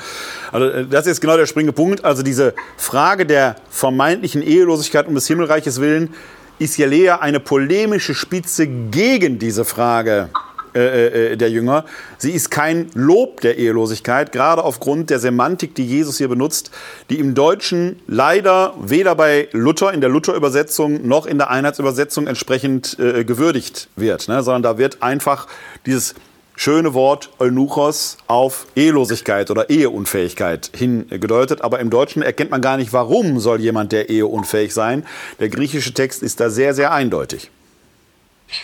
[0.51, 2.05] Also äh, das ist genau der springende Punkt.
[2.05, 6.13] Also diese Frage der vermeintlichen Ehelosigkeit um des Himmelreiches willen
[6.59, 10.29] ist ja leer eine polemische Spitze gegen diese Frage
[10.75, 11.85] äh, äh, der Jünger.
[12.17, 16.71] Sie ist kein Lob der Ehelosigkeit, gerade aufgrund der Semantik, die Jesus hier benutzt,
[17.09, 22.99] die im Deutschen leider weder bei Luther in der Luther-Übersetzung noch in der Einheitsübersetzung entsprechend
[22.99, 24.43] äh, gewürdigt wird, ne?
[24.43, 25.47] sondern da wird einfach
[25.85, 26.15] dieses
[26.55, 31.61] schöne Wort Eunuchos auf Ehelosigkeit oder Eheunfähigkeit hingedeutet.
[31.61, 35.05] Aber im Deutschen erkennt man gar nicht, warum soll jemand der eheunfähig sein.
[35.39, 37.51] Der griechische Text ist da sehr, sehr eindeutig.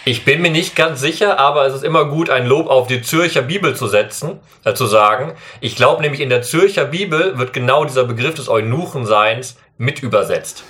[0.05, 3.01] Ich bin mir nicht ganz sicher, aber es ist immer gut, ein Lob auf die
[3.01, 5.33] Zürcher Bibel zu setzen, äh, zu sagen.
[5.59, 10.63] Ich glaube nämlich, in der Zürcher Bibel wird genau dieser Begriff des Eunuchenseins mit übersetzt.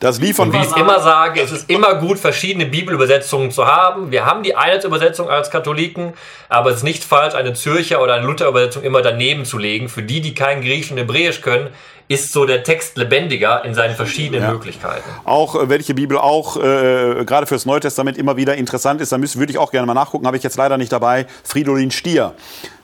[0.00, 4.10] Das liefern Und wie ich immer sage, es ist immer gut, verschiedene Bibelübersetzungen zu haben.
[4.10, 6.14] Wir haben die Einheitsübersetzung als Katholiken,
[6.48, 9.90] aber es ist nicht falsch, eine Zürcher oder eine Luther-Übersetzung immer daneben zu legen.
[9.90, 11.68] Für die, die kein Griechisch und Hebräisch können,
[12.08, 14.50] ist so der Text lebendiger in seinen verschiedenen ja.
[14.50, 15.08] Möglichkeiten.
[15.24, 19.18] Auch äh, welche Bibel auch äh, gerade fürs Neue Testament immer wieder interessant ist, da
[19.18, 21.26] müsste, würde ich auch gerne mal nachgucken, habe ich jetzt leider nicht dabei.
[21.44, 22.34] Fridolin Stier,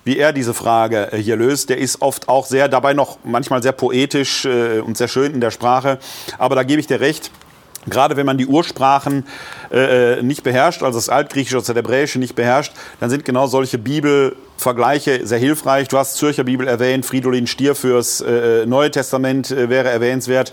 [0.07, 3.63] wie er diese Frage äh, hier löst, der ist oft auch sehr dabei noch manchmal
[3.63, 5.99] sehr poetisch äh, und sehr schön in der Sprache,
[6.39, 7.31] aber da gebe ich dir recht.
[7.89, 9.27] Gerade wenn man die Ursprachen
[9.71, 13.47] äh, äh, nicht beherrscht, also das Altgriechische oder das Hebräische nicht beherrscht, dann sind genau
[13.47, 15.87] solche Bibelvergleiche sehr hilfreich.
[15.87, 20.53] Du hast Zürcher Bibel erwähnt, Fridolin Stier fürs äh, Neue Testament äh, wäre erwähnenswert.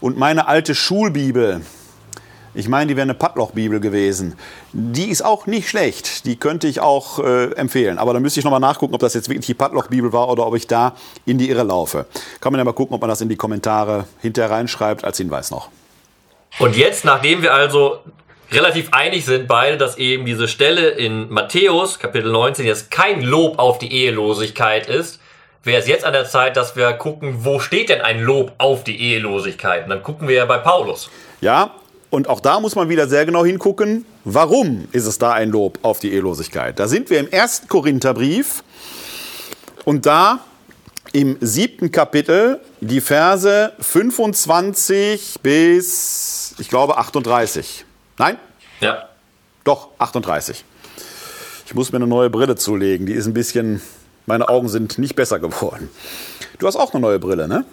[0.00, 1.60] Und meine alte Schulbibel,
[2.54, 4.36] ich meine, die wäre eine Pattloch-Bibel gewesen.
[4.72, 6.26] Die ist auch nicht schlecht.
[6.26, 7.98] Die könnte ich auch äh, empfehlen.
[7.98, 10.54] Aber da müsste ich nochmal nachgucken, ob das jetzt wirklich die Pattloch-Bibel war oder ob
[10.54, 10.94] ich da
[11.24, 12.06] in die Irre laufe.
[12.40, 15.50] Kann man ja mal gucken, ob man das in die Kommentare hinterher reinschreibt, als Hinweis
[15.50, 15.68] noch.
[16.58, 18.00] Und jetzt, nachdem wir also
[18.50, 23.58] relativ einig sind beide, dass eben diese Stelle in Matthäus Kapitel 19 jetzt kein Lob
[23.58, 25.20] auf die Ehelosigkeit ist,
[25.64, 28.84] wäre es jetzt an der Zeit, dass wir gucken, wo steht denn ein Lob auf
[28.84, 29.84] die Ehelosigkeit?
[29.84, 31.08] Und dann gucken wir ja bei Paulus.
[31.40, 31.70] Ja,
[32.12, 35.78] und auch da muss man wieder sehr genau hingucken, warum ist es da ein Lob
[35.80, 36.78] auf die Ehelosigkeit?
[36.78, 38.62] Da sind wir im ersten Korintherbrief
[39.86, 40.40] und da
[41.14, 47.86] im siebten Kapitel die Verse 25 bis, ich glaube, 38.
[48.18, 48.36] Nein?
[48.80, 49.08] Ja.
[49.64, 50.66] Doch, 38.
[51.64, 53.06] Ich muss mir eine neue Brille zulegen.
[53.06, 53.80] Die ist ein bisschen,
[54.26, 55.88] meine Augen sind nicht besser geworden.
[56.58, 57.64] Du hast auch eine neue Brille, ne?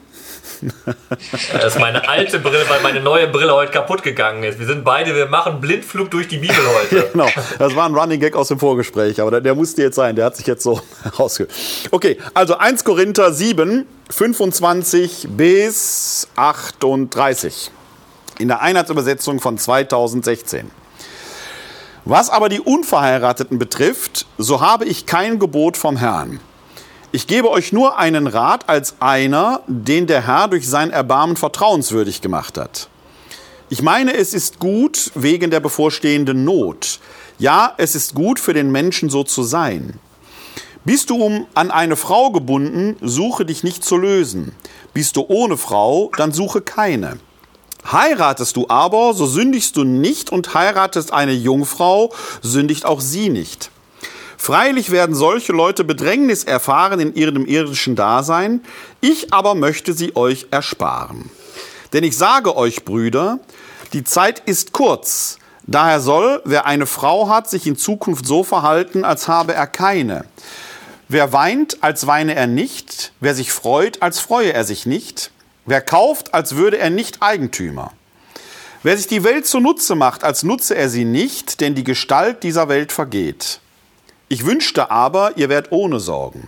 [1.53, 4.60] Das ist meine alte Brille, weil meine neue Brille heute kaputt gegangen ist.
[4.60, 7.10] Wir sind beide, wir machen Blindflug durch die Bibel heute.
[7.14, 10.16] genau, das war ein Running Gag aus dem Vorgespräch, aber der, der musste jetzt sein,
[10.16, 10.82] der hat sich jetzt so
[11.20, 11.53] rausgehört.
[11.91, 17.72] Okay, also 1 Korinther 7, 25 bis 38
[18.39, 20.72] in der Einheitsübersetzung von 2016.
[22.05, 26.39] Was aber die Unverheirateten betrifft, so habe ich kein Gebot vom Herrn.
[27.12, 32.22] Ich gebe euch nur einen Rat als einer, den der Herr durch sein Erbarmen vertrauenswürdig
[32.22, 32.88] gemacht hat.
[33.70, 36.99] Ich meine, es ist gut wegen der bevorstehenden Not.
[37.39, 39.99] Ja, es ist gut für den Menschen so zu sein.
[40.86, 44.53] Bist du um an eine Frau gebunden, suche dich nicht zu lösen.
[44.93, 47.18] Bist du ohne Frau, dann suche keine.
[47.91, 53.72] Heiratest du aber, so sündigst du nicht und heiratest eine Jungfrau, sündigt auch sie nicht.
[54.42, 58.62] Freilich werden solche Leute Bedrängnis erfahren in ihrem irdischen Dasein,
[59.02, 61.30] ich aber möchte sie euch ersparen.
[61.92, 63.40] Denn ich sage euch, Brüder,
[63.92, 69.04] die Zeit ist kurz, daher soll, wer eine Frau hat, sich in Zukunft so verhalten,
[69.04, 70.24] als habe er keine.
[71.10, 75.32] Wer weint, als weine er nicht, wer sich freut, als freue er sich nicht,
[75.66, 77.92] wer kauft, als würde er nicht Eigentümer.
[78.84, 82.70] Wer sich die Welt zunutze macht, als nutze er sie nicht, denn die Gestalt dieser
[82.70, 83.60] Welt vergeht.
[84.32, 86.48] Ich wünschte aber, ihr werdet ohne Sorgen.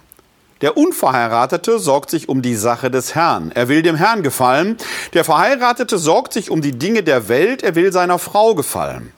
[0.62, 3.52] Der Unverheiratete sorgt sich um die Sache des Herrn.
[3.56, 4.78] Er will dem Herrn gefallen.
[5.14, 7.64] Der Verheiratete sorgt sich um die Dinge der Welt.
[7.64, 9.12] Er will seiner Frau gefallen.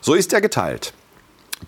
[0.00, 0.94] So ist er geteilt.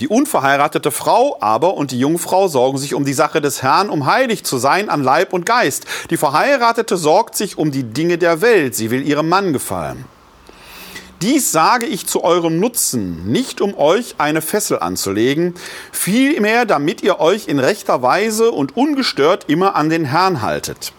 [0.01, 4.07] Die unverheiratete Frau aber und die Jungfrau sorgen sich um die Sache des Herrn, um
[4.07, 5.85] heilig zu sein an Leib und Geist.
[6.09, 8.75] Die Verheiratete sorgt sich um die Dinge der Welt.
[8.75, 10.07] Sie will ihrem Mann gefallen.
[11.23, 15.55] Dies sage ich zu eurem Nutzen, nicht um euch eine Fessel anzulegen,
[15.93, 20.93] vielmehr damit ihr euch in rechter Weise und ungestört immer an den Herrn haltet.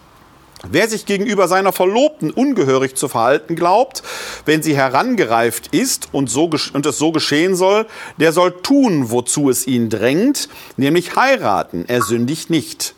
[0.66, 4.02] Wer sich gegenüber seiner Verlobten ungehörig zu verhalten glaubt,
[4.46, 7.84] wenn sie herangereift ist und, so, und es so geschehen soll,
[8.16, 10.48] der soll tun, wozu es ihn drängt,
[10.78, 12.94] nämlich heiraten, er sündigt nicht.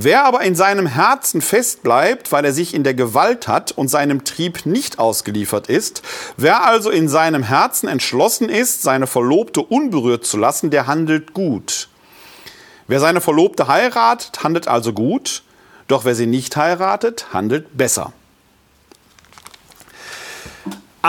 [0.00, 3.88] Wer aber in seinem Herzen fest bleibt, weil er sich in der Gewalt hat und
[3.88, 6.02] seinem Trieb nicht ausgeliefert ist,
[6.36, 11.88] wer also in seinem Herzen entschlossen ist, seine Verlobte unberührt zu lassen, der handelt gut.
[12.86, 15.42] Wer seine Verlobte heiratet, handelt also gut,
[15.88, 18.12] doch wer sie nicht heiratet, handelt besser.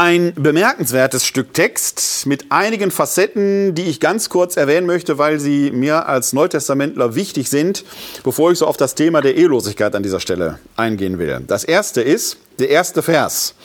[0.01, 5.71] Ein bemerkenswertes Stück Text mit einigen Facetten, die ich ganz kurz erwähnen möchte, weil sie
[5.71, 7.83] mir als Neutestamentler wichtig sind,
[8.23, 11.41] bevor ich so auf das Thema der Ehelosigkeit an dieser Stelle eingehen will.
[11.45, 13.55] Das erste ist der erste Vers.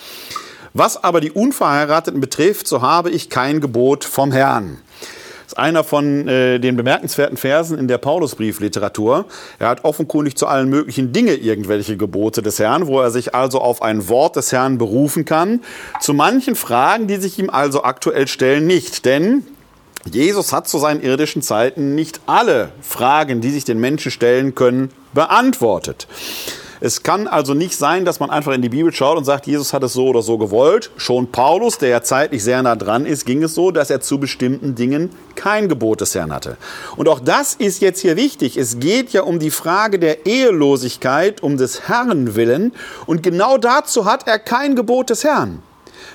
[0.73, 4.79] Was aber die Unverheirateten betrifft, so habe ich kein Gebot vom Herrn
[5.55, 9.27] ist einer von äh, den bemerkenswerten Versen in der Paulusbriefliteratur.
[9.59, 13.61] Er hat offenkundig zu allen möglichen Dingen irgendwelche Gebote des Herrn, wo er sich also
[13.61, 15.61] auf ein Wort des Herrn berufen kann.
[16.01, 19.05] Zu manchen Fragen, die sich ihm also aktuell stellen, nicht.
[19.05, 19.45] Denn
[20.11, 24.91] Jesus hat zu seinen irdischen Zeiten nicht alle Fragen, die sich den Menschen stellen können,
[25.13, 26.09] beantwortet.
[26.85, 29.73] Es kann also nicht sein, dass man einfach in die Bibel schaut und sagt, Jesus
[29.73, 30.91] hat es so oder so gewollt.
[30.99, 34.21] Schon Paulus, der ja zeitlich sehr nah dran ist, ging es so, dass er zu
[34.21, 36.59] bestimmten Dingen kein Gebot des Herrn hatte.
[36.97, 38.59] Und auch das ist jetzt hier wichtig.
[38.59, 42.75] Es geht ja um die Frage der Ehelosigkeit, um des Herrn willen.
[43.07, 45.63] Und genau dazu hat er kein Gebot des Herrn.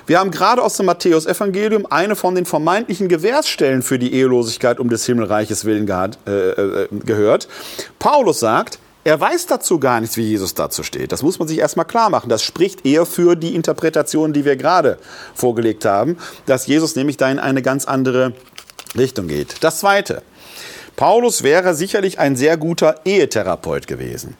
[0.06, 4.88] Wir haben gerade aus dem Matthäus-Evangelium eine von den vermeintlichen Gewährsstellen für die Ehelosigkeit um
[4.88, 7.48] des Himmelreiches willen äh, äh, gehört.
[7.98, 11.12] Paulus sagt, er weiß dazu gar nichts, wie Jesus dazu steht.
[11.12, 12.28] Das muss man sich erstmal klar machen.
[12.28, 14.98] Das spricht eher für die Interpretation, die wir gerade
[15.34, 18.32] vorgelegt haben, dass Jesus nämlich da in eine ganz andere
[18.96, 19.56] Richtung geht.
[19.62, 20.22] Das Zweite.
[20.96, 24.36] Paulus wäre sicherlich ein sehr guter Ehetherapeut gewesen.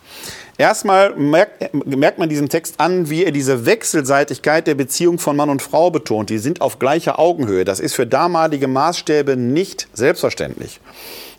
[0.59, 5.49] Erstmal merkt, merkt, man diesem Text an, wie er diese Wechselseitigkeit der Beziehung von Mann
[5.49, 6.29] und Frau betont.
[6.29, 7.65] Die sind auf gleicher Augenhöhe.
[7.65, 10.81] Das ist für damalige Maßstäbe nicht selbstverständlich.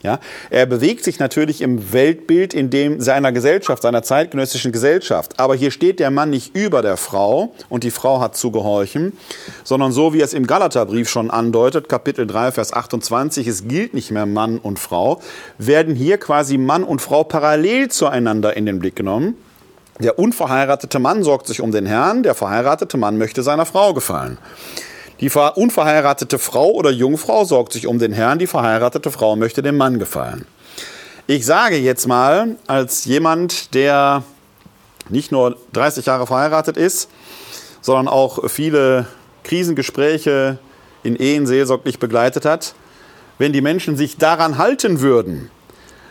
[0.04, 5.39] Ja, er bewegt sich natürlich im Weltbild in dem seiner Gesellschaft, seiner zeitgenössischen Gesellschaft.
[5.39, 9.14] Aber hier steht der Mann nicht über der Frau und die Frau hat zu gehorchen,
[9.64, 14.10] sondern so wie es im Galaterbrief schon andeutet, Kapitel 3, Vers 28, es gilt nicht
[14.10, 15.22] mehr Mann und Frau,
[15.60, 19.36] werden hier quasi Mann und Frau parallel zueinander in den Blick genommen.
[19.99, 24.39] Der unverheiratete Mann sorgt sich um den Herrn, der verheiratete Mann möchte seiner Frau gefallen.
[25.22, 29.78] Die unverheiratete Frau oder Jungfrau sorgt sich um den Herrn, die verheiratete Frau möchte dem
[29.78, 30.47] Mann gefallen.
[31.28, 34.24] Ich sage jetzt mal, als jemand, der
[35.09, 37.07] nicht nur 30 Jahre verheiratet ist,
[37.82, 39.05] sondern auch viele
[39.43, 40.57] Krisengespräche
[41.03, 42.74] in Ehen seelsorglich begleitet hat,
[43.38, 45.51] wenn die Menschen sich daran halten würden,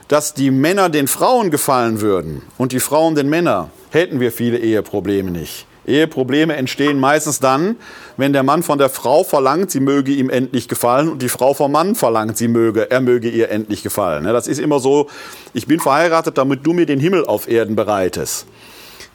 [0.07, 4.59] dass die Männer den Frauen gefallen würden und die Frauen den Männern, hätten wir viele
[4.59, 5.67] Eheprobleme nicht.
[5.87, 7.77] Eheprobleme entstehen meistens dann,
[8.17, 11.55] wenn der Mann von der Frau verlangt, sie möge ihm endlich gefallen und die Frau
[11.55, 14.25] vom Mann verlangt, sie möge, er möge ihr endlich gefallen.
[14.25, 15.09] Das ist immer so,
[15.55, 18.47] ich bin verheiratet, damit du mir den Himmel auf Erden bereitest.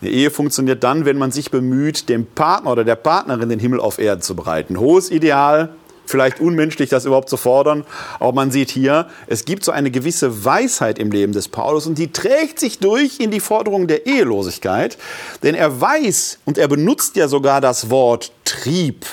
[0.01, 3.80] Eine Ehe funktioniert dann, wenn man sich bemüht, dem Partner oder der Partnerin den Himmel
[3.80, 4.78] auf Erden zu bereiten.
[4.78, 5.70] Hohes Ideal,
[6.10, 7.86] vielleicht unmenschlich, das überhaupt zu fordern.
[8.20, 11.97] Aber man sieht hier, es gibt so eine gewisse Weisheit im Leben des Paulus und
[11.97, 14.97] die trägt sich durch in die Forderung der Ehelosigkeit.
[15.43, 19.06] Denn er weiß und er benutzt ja sogar das Wort Trieb.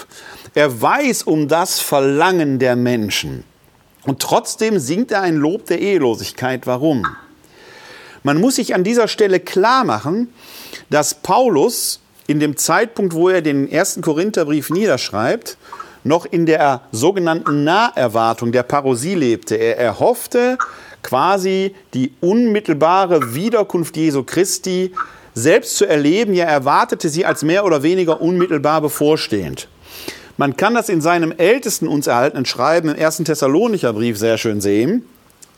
[0.54, 3.44] Er weiß um das Verlangen der Menschen.
[4.04, 6.66] Und trotzdem singt er ein Lob der Ehelosigkeit.
[6.66, 7.06] Warum?
[8.22, 10.32] Man muss sich an dieser Stelle klar machen,
[10.90, 15.56] dass Paulus in dem Zeitpunkt, wo er den ersten Korintherbrief niederschreibt,
[16.04, 19.56] noch in der sogenannten Naherwartung der Parosie lebte.
[19.56, 20.58] Er erhoffte
[21.02, 24.92] quasi die unmittelbare Wiederkunft Jesu Christi
[25.34, 26.34] selbst zu erleben.
[26.34, 29.68] Ja, erwartete sie als mehr oder weniger unmittelbar bevorstehend.
[30.36, 34.60] Man kann das in seinem ältesten uns erhaltenen Schreiben im ersten Thessalonicher Brief sehr schön
[34.60, 35.04] sehen.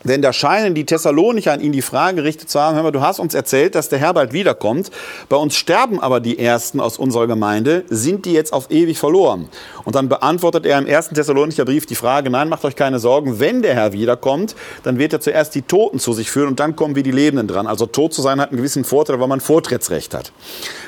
[0.04, 3.00] Denn da scheinen die Thessalonicher an ihn die Frage gerichtet zu haben, hör mal, du
[3.00, 4.90] hast uns erzählt, dass der Herr bald wiederkommt.
[5.28, 7.84] Bei uns sterben aber die Ersten aus unserer Gemeinde.
[7.88, 9.48] Sind die jetzt auf ewig verloren?
[9.84, 13.40] Und dann beantwortet er im ersten Thessalonicher Brief die Frage, nein, macht euch keine Sorgen,
[13.40, 16.76] wenn der Herr wiederkommt, dann wird er zuerst die Toten zu sich führen und dann
[16.76, 17.66] kommen wir die Lebenden dran.
[17.66, 20.32] Also tot zu sein hat einen gewissen Vorteil, weil man Vortrittsrecht hat.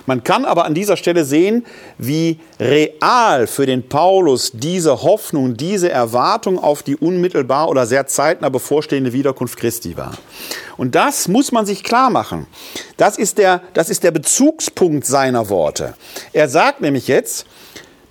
[0.05, 1.65] Man kann aber an dieser Stelle sehen,
[1.99, 8.49] wie real für den Paulus diese Hoffnung, diese Erwartung auf die unmittelbar oder sehr zeitnah
[8.49, 10.13] bevorstehende eine Wiederkunft Christi war.
[10.77, 12.47] Und das muss man sich klar machen.
[12.97, 15.95] Das ist der, das ist der Bezugspunkt seiner Worte.
[16.33, 17.47] Er sagt nämlich jetzt,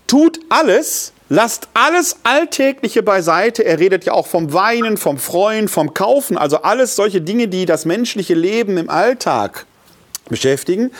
[0.08, 3.66] tut alles, Lasst alles Alltägliche beiseite.
[3.66, 7.66] Er redet ja auch vom Weinen, vom Freuen, vom Kaufen, also alles solche Dinge, die
[7.66, 9.66] das menschliche Leben im Alltag
[10.30, 10.92] beschäftigen.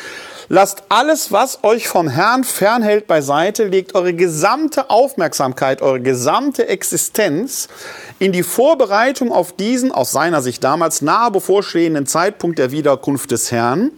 [0.48, 7.68] Lasst alles, was euch vom Herrn fernhält, beiseite, legt eure gesamte Aufmerksamkeit, eure gesamte Existenz
[8.20, 13.52] in die Vorbereitung auf diesen, aus seiner Sicht damals nahe bevorstehenden Zeitpunkt der Wiederkunft des
[13.52, 13.90] Herrn,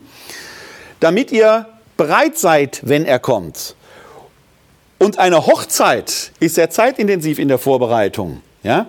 [1.01, 1.67] damit ihr
[1.97, 3.75] bereit seid, wenn er kommt.
[4.99, 8.41] Und eine Hochzeit ist sehr zeitintensiv in der Vorbereitung.
[8.63, 8.87] Ja?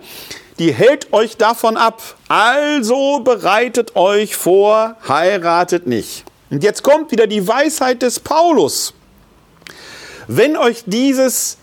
[0.59, 2.03] Die hält euch davon ab.
[2.29, 6.25] Also bereitet euch vor, heiratet nicht.
[6.51, 8.95] Und jetzt kommt wieder die Weisheit des Paulus.
[10.27, 11.59] Wenn euch dieses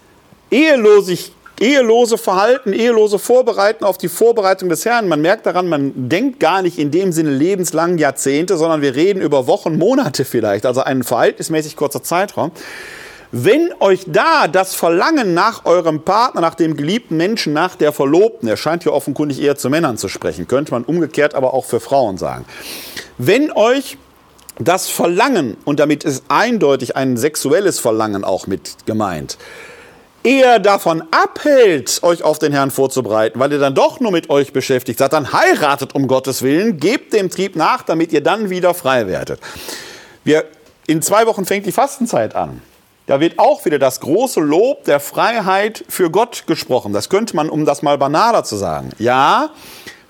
[0.51, 6.39] ehelosig, ehelose Verhalten, ehelose Vorbereiten auf die Vorbereitung des Herrn, man merkt daran, man denkt
[6.39, 10.81] gar nicht in dem Sinne lebenslang Jahrzehnte, sondern wir reden über Wochen, Monate vielleicht, also
[10.81, 12.51] einen verhältnismäßig kurzer Zeitraum.
[13.31, 18.47] Wenn euch da das Verlangen nach eurem Partner, nach dem geliebten Menschen, nach der Verlobten,
[18.47, 21.79] er scheint hier offenkundig eher zu Männern zu sprechen, könnte man umgekehrt aber auch für
[21.79, 22.45] Frauen sagen.
[23.17, 23.97] Wenn euch
[24.59, 29.37] das Verlangen, und damit ist eindeutig ein sexuelles Verlangen auch mit gemeint,
[30.23, 34.53] eher davon abhält, euch auf den Herrn vorzubereiten, weil ihr dann doch nur mit euch
[34.53, 38.73] beschäftigt seid, dann heiratet um Gottes Willen, gebt dem Trieb nach, damit ihr dann wieder
[38.73, 39.39] frei werdet.
[40.23, 40.45] Wir,
[40.87, 42.61] in zwei Wochen fängt die Fastenzeit an.
[43.07, 46.91] Da wird auch wieder das große Lob der Freiheit für Gott gesprochen.
[46.91, 48.89] Das könnte man, um das mal banaler zu sagen.
[48.97, 49.51] Ja,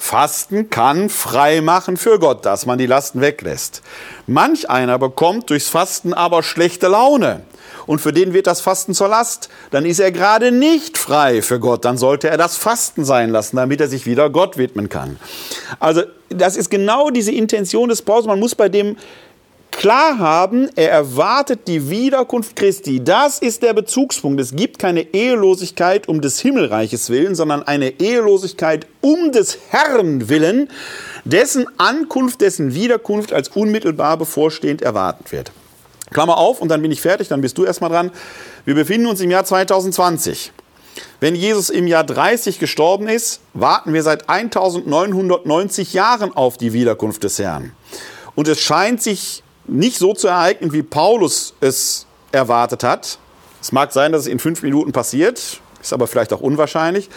[0.06, 3.82] Fasten kann frei machen für Gott, dass man die Lasten weglässt.
[4.28, 7.42] Manch einer bekommt durchs Fasten aber schlechte Laune.
[7.88, 9.50] Und für den wird das Fasten zur Last.
[9.72, 11.86] Dann ist er gerade nicht frei für Gott.
[11.86, 15.20] Dann sollte er das Fasten sein lassen, damit er sich wieder Gott widmen kann.
[15.80, 18.28] Also, das ist genau diese Intention des Paulus.
[18.28, 18.98] Man muss bei dem
[19.78, 23.04] klar haben, er erwartet die Wiederkunft Christi.
[23.04, 24.40] Das ist der Bezugspunkt.
[24.42, 30.70] Es gibt keine Ehelosigkeit um des Himmelreiches willen, sondern eine Ehelosigkeit um des Herrn willen,
[31.24, 35.52] dessen Ankunft, dessen Wiederkunft als unmittelbar bevorstehend erwartet wird.
[36.12, 38.12] Klammer auf, und dann bin ich fertig, dann bist du erstmal dran.
[38.66, 40.52] Wir befinden uns im Jahr 2020.
[41.20, 47.24] Wenn Jesus im Jahr 30 gestorben ist, warten wir seit 1990 Jahren auf die Wiederkunft
[47.24, 47.72] des Herrn.
[48.36, 53.18] Und es scheint sich nicht so zu ereignen, wie Paulus es erwartet hat.
[53.62, 57.10] Es mag sein, dass es in fünf Minuten passiert, ist aber vielleicht auch unwahrscheinlich.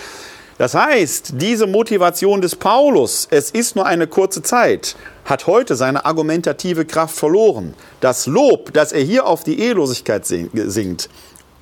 [0.57, 6.05] Das heißt, diese Motivation des Paulus, es ist nur eine kurze Zeit, hat heute seine
[6.05, 7.75] argumentative Kraft verloren.
[8.01, 11.09] Das Lob, das er hier auf die Ehelosigkeit singt,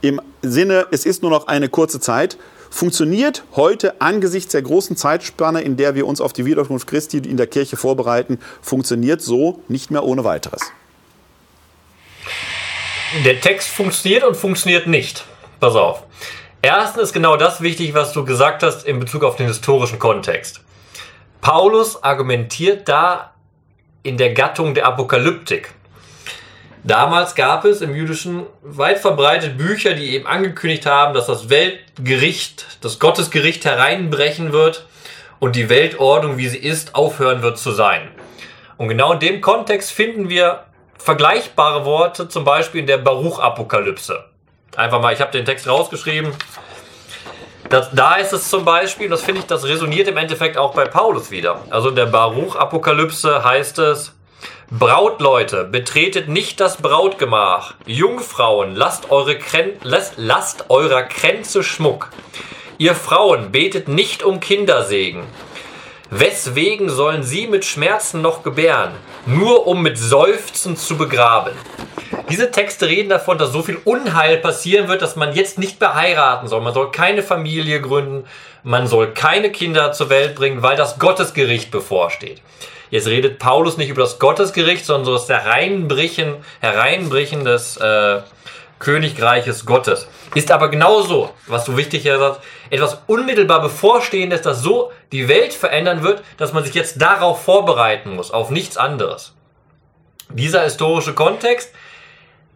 [0.00, 2.38] im Sinne, es ist nur noch eine kurze Zeit,
[2.76, 7.36] funktioniert heute angesichts der großen Zeitspanne, in der wir uns auf die Wiederkunft Christi in
[7.36, 10.60] der Kirche vorbereiten, funktioniert so nicht mehr ohne weiteres.
[13.24, 15.24] Der Text funktioniert und funktioniert nicht.
[15.58, 16.02] Pass auf.
[16.60, 20.60] Erstens ist genau das wichtig, was du gesagt hast in Bezug auf den historischen Kontext.
[21.40, 23.32] Paulus argumentiert da
[24.02, 25.72] in der Gattung der Apokalyptik.
[26.86, 32.78] Damals gab es im Jüdischen weit verbreitet Bücher, die eben angekündigt haben, dass das Weltgericht,
[32.80, 34.86] das Gottesgericht hereinbrechen wird
[35.40, 38.08] und die Weltordnung, wie sie ist, aufhören wird zu sein.
[38.76, 40.64] Und genau in dem Kontext finden wir
[40.96, 44.24] vergleichbare Worte, zum Beispiel in der Baruch-Apokalypse.
[44.76, 46.32] Einfach mal, ich habe den Text rausgeschrieben.
[47.68, 50.84] Das, da ist es zum Beispiel, das finde ich, das resoniert im Endeffekt auch bei
[50.84, 51.62] Paulus wieder.
[51.68, 54.15] Also in der Baruch-Apokalypse heißt es,
[54.70, 57.74] Brautleute, betretet nicht das Brautgemach.
[57.86, 62.10] Jungfrauen, lasst, eure Krän lasst, lasst eurer Kränze Schmuck.
[62.76, 65.22] Ihr Frauen, betet nicht um Kindersegen.
[66.10, 68.90] Weswegen sollen sie mit Schmerzen noch gebären?
[69.24, 71.52] Nur um mit Seufzen zu begraben.
[72.28, 75.94] Diese Texte reden davon, dass so viel Unheil passieren wird, dass man jetzt nicht mehr
[75.94, 76.60] heiraten soll.
[76.60, 78.24] Man soll keine Familie gründen.
[78.64, 82.42] Man soll keine Kinder zur Welt bringen, weil das Gottesgericht bevorsteht.
[82.90, 88.20] Jetzt redet Paulus nicht über das Gottesgericht, sondern so das Hereinbrechen, Hereinbrechen des äh,
[88.78, 90.08] Königreiches Gottes.
[90.34, 96.02] Ist aber genauso, was du wichtig sagst, etwas unmittelbar bevorstehendes, das so die Welt verändern
[96.02, 99.34] wird, dass man sich jetzt darauf vorbereiten muss, auf nichts anderes.
[100.28, 101.72] Dieser historische Kontext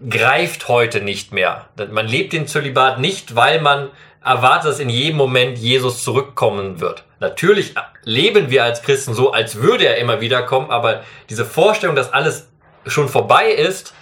[0.08, 1.66] greift heute nicht mehr.
[1.90, 3.90] Man lebt den Zölibat nicht, weil man
[4.24, 7.04] erwartet, dass in jedem Moment Jesus zurückkommen wird.
[7.20, 11.96] Natürlich leben wir als Christen so, als würde er immer wieder kommen, aber diese Vorstellung,
[11.96, 12.48] dass alles
[12.86, 13.94] schon vorbei ist,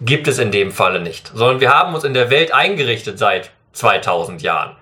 [0.00, 3.50] gibt es in dem Falle nicht, sondern wir haben uns in der Welt eingerichtet seit
[3.72, 4.76] 2000 Jahren.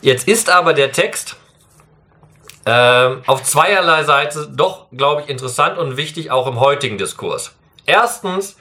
[0.00, 1.36] Jetzt ist aber der Text
[2.64, 7.56] äh, auf zweierlei Seite doch, glaube ich, interessant und wichtig auch im heutigen Diskurs.
[7.86, 8.56] Erstens,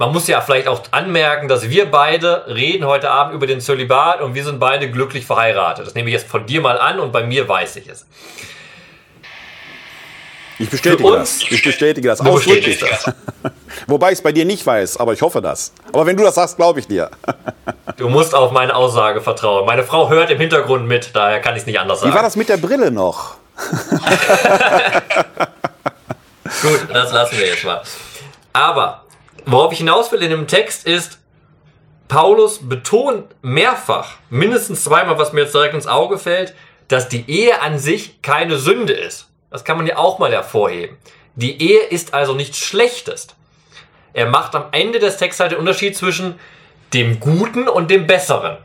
[0.00, 4.22] man muss ja vielleicht auch anmerken, dass wir beide reden heute Abend über den Zölibat
[4.22, 5.86] und wir sind beide glücklich verheiratet.
[5.86, 8.06] Das nehme ich jetzt von dir mal an und bei mir weiß ich es.
[10.58, 11.42] Ich bestätige das.
[11.42, 12.24] Ich bestätige das.
[12.24, 13.12] Bestätigst das.
[13.86, 15.74] Wobei ich es bei dir nicht weiß, aber ich hoffe das.
[15.92, 17.10] Aber wenn du das sagst, glaube ich dir.
[17.96, 19.66] Du musst auf meine Aussage vertrauen.
[19.66, 22.10] Meine Frau hört im Hintergrund mit, daher kann ich es nicht anders sagen.
[22.10, 23.34] Wie war das mit der Brille noch?
[26.62, 27.82] Gut, das lassen wir jetzt mal.
[28.54, 29.04] Aber
[29.46, 31.18] worauf ich hinaus will in dem Text ist,
[32.08, 36.54] Paulus betont mehrfach, mindestens zweimal, was mir jetzt direkt ins Auge fällt,
[36.88, 39.28] dass die Ehe an sich keine Sünde ist.
[39.50, 40.96] Das kann man ja auch mal hervorheben.
[41.36, 43.28] Die Ehe ist also nichts Schlechtes.
[44.12, 46.38] Er macht am Ende des Textes halt den Unterschied zwischen
[46.92, 48.58] dem Guten und dem Besseren.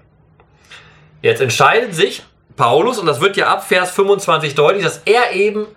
[1.21, 2.23] Jetzt entscheidet sich
[2.55, 5.67] Paulus, und das wird ja ab Vers 25 deutlich, dass er eben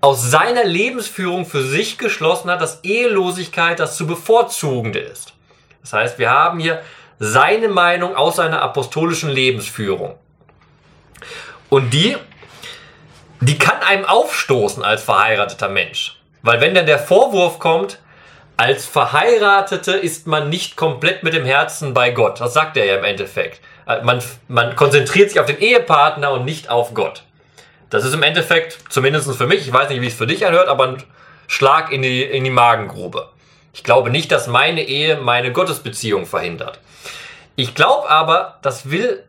[0.00, 5.32] aus seiner Lebensführung für sich geschlossen hat, dass Ehelosigkeit das zu bevorzugende ist.
[5.80, 6.82] Das heißt, wir haben hier
[7.18, 10.16] seine Meinung aus seiner apostolischen Lebensführung.
[11.70, 12.16] Und die
[13.40, 16.18] die kann einem aufstoßen als verheirateter Mensch.
[16.42, 17.98] Weil wenn dann der Vorwurf kommt,
[18.56, 22.40] als Verheiratete ist man nicht komplett mit dem Herzen bei Gott.
[22.40, 23.60] Das sagt er ja im Endeffekt.
[23.86, 27.24] Äh, man, man konzentriert sich auf den Ehepartner und nicht auf Gott.
[27.90, 30.68] Das ist im Endeffekt, zumindest für mich, ich weiß nicht, wie es für dich anhört,
[30.68, 31.02] aber ein
[31.46, 33.28] Schlag in die, in die Magengrube.
[33.72, 36.80] Ich glaube nicht, dass meine Ehe meine Gottesbeziehung verhindert.
[37.56, 39.22] Ich glaube aber, das will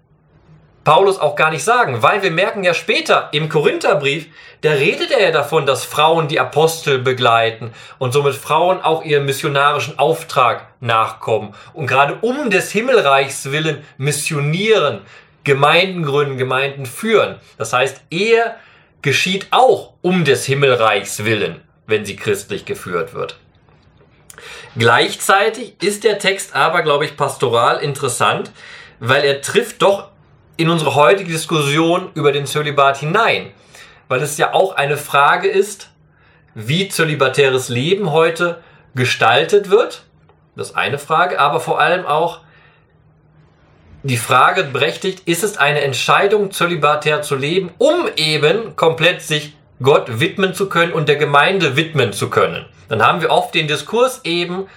[0.88, 4.28] Paulus auch gar nicht sagen, weil wir merken ja später im Korintherbrief,
[4.62, 9.26] da redet er ja davon, dass Frauen die Apostel begleiten und somit Frauen auch ihrem
[9.26, 15.02] missionarischen Auftrag nachkommen und gerade um des Himmelreichs willen missionieren,
[15.48, 17.38] Gemeinden gründen, Gemeinden führen.
[17.58, 18.54] Das heißt, Ehe
[19.02, 23.38] geschieht auch um des Himmelreichs willen, wenn sie christlich geführt wird.
[24.78, 28.52] Gleichzeitig ist der Text aber, glaube ich, pastoral interessant,
[29.00, 30.10] weil er trifft doch
[30.58, 33.52] in unsere heutige Diskussion über den Zölibat hinein,
[34.10, 35.92] weil es ja auch eine Frage ist,
[36.56, 38.62] wie zölibatäres Leben heute
[38.96, 40.04] gestaltet wird.
[40.58, 42.42] Das ist eine Frage, aber vor allem auch
[44.04, 50.20] die Frage berechtigt, ist es eine Entscheidung, zölibatär zu leben, um eben komplett sich Gott
[50.20, 52.66] widmen zu können und der Gemeinde widmen zu können.
[52.90, 54.68] Dann haben wir oft den Diskurs eben,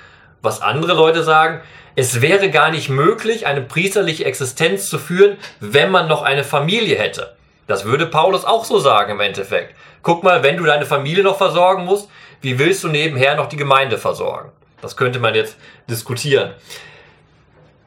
[0.43, 1.61] was andere Leute sagen,
[1.97, 6.97] es wäre gar nicht möglich, eine priesterliche Existenz zu führen, wenn man noch eine Familie
[6.97, 7.35] hätte.
[7.67, 9.75] Das würde Paulus auch so sagen im Endeffekt.
[10.03, 12.09] Guck mal, wenn du deine Familie noch versorgen musst,
[12.41, 14.51] wie willst du nebenher noch die Gemeinde versorgen?
[14.81, 15.57] Das könnte man jetzt
[15.89, 16.53] diskutieren.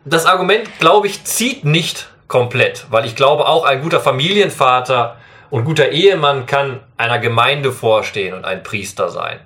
[0.06, 5.18] Das Argument, glaube ich, zieht nicht komplett, weil ich glaube, auch ein guter Familienvater
[5.50, 9.40] und guter Ehemann kann einer Gemeinde vorstehen und ein Priester sein.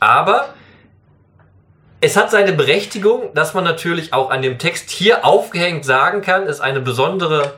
[0.00, 0.50] Aber
[2.02, 6.46] es hat seine Berechtigung, dass man natürlich auch an dem Text hier aufgehängt sagen kann,
[6.46, 7.54] ist eine besondere,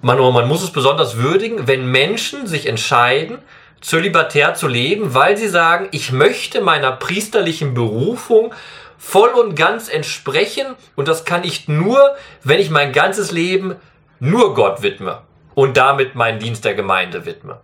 [0.00, 3.38] man, man muss es besonders würdigen, wenn Menschen sich entscheiden,
[3.82, 8.54] zölibatär zu leben, weil sie sagen, ich möchte meiner priesterlichen Berufung
[8.98, 13.76] voll und ganz entsprechen und das kann ich nur, wenn ich mein ganzes Leben
[14.20, 15.22] nur Gott widme
[15.54, 17.60] und damit meinen Dienst der Gemeinde widme.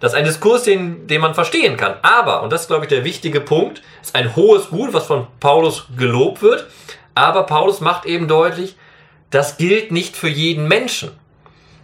[0.00, 1.94] Das ist ein Diskurs, den, den man verstehen kann.
[2.00, 5.26] Aber, und das ist, glaube ich, der wichtige Punkt, ist ein hohes Gut, was von
[5.40, 6.66] Paulus gelobt wird.
[7.14, 8.76] Aber Paulus macht eben deutlich,
[9.28, 11.10] das gilt nicht für jeden Menschen.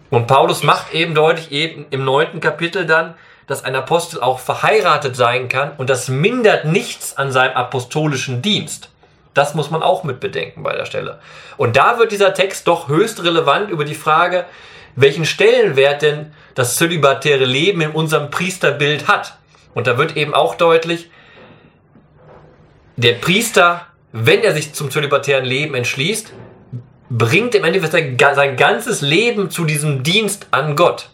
[0.08, 3.14] Und Paulus macht eben deutlich eben im neunten Kapitel dann,
[3.46, 8.90] dass ein Apostel auch verheiratet sein kann und das mindert nichts an seinem apostolischen Dienst.
[9.34, 11.18] Das muss man auch mit bedenken bei der Stelle.
[11.56, 14.46] Und da wird dieser Text doch höchst relevant über die Frage,
[14.96, 19.36] welchen Stellenwert denn das zölibatäre Leben in unserem Priesterbild hat.
[19.74, 21.10] Und da wird eben auch deutlich,
[22.96, 26.32] der Priester, wenn er sich zum zölibatären Leben entschließt,
[27.10, 31.10] bringt im Endeffekt sein ganzes Leben zu diesem Dienst an Gott.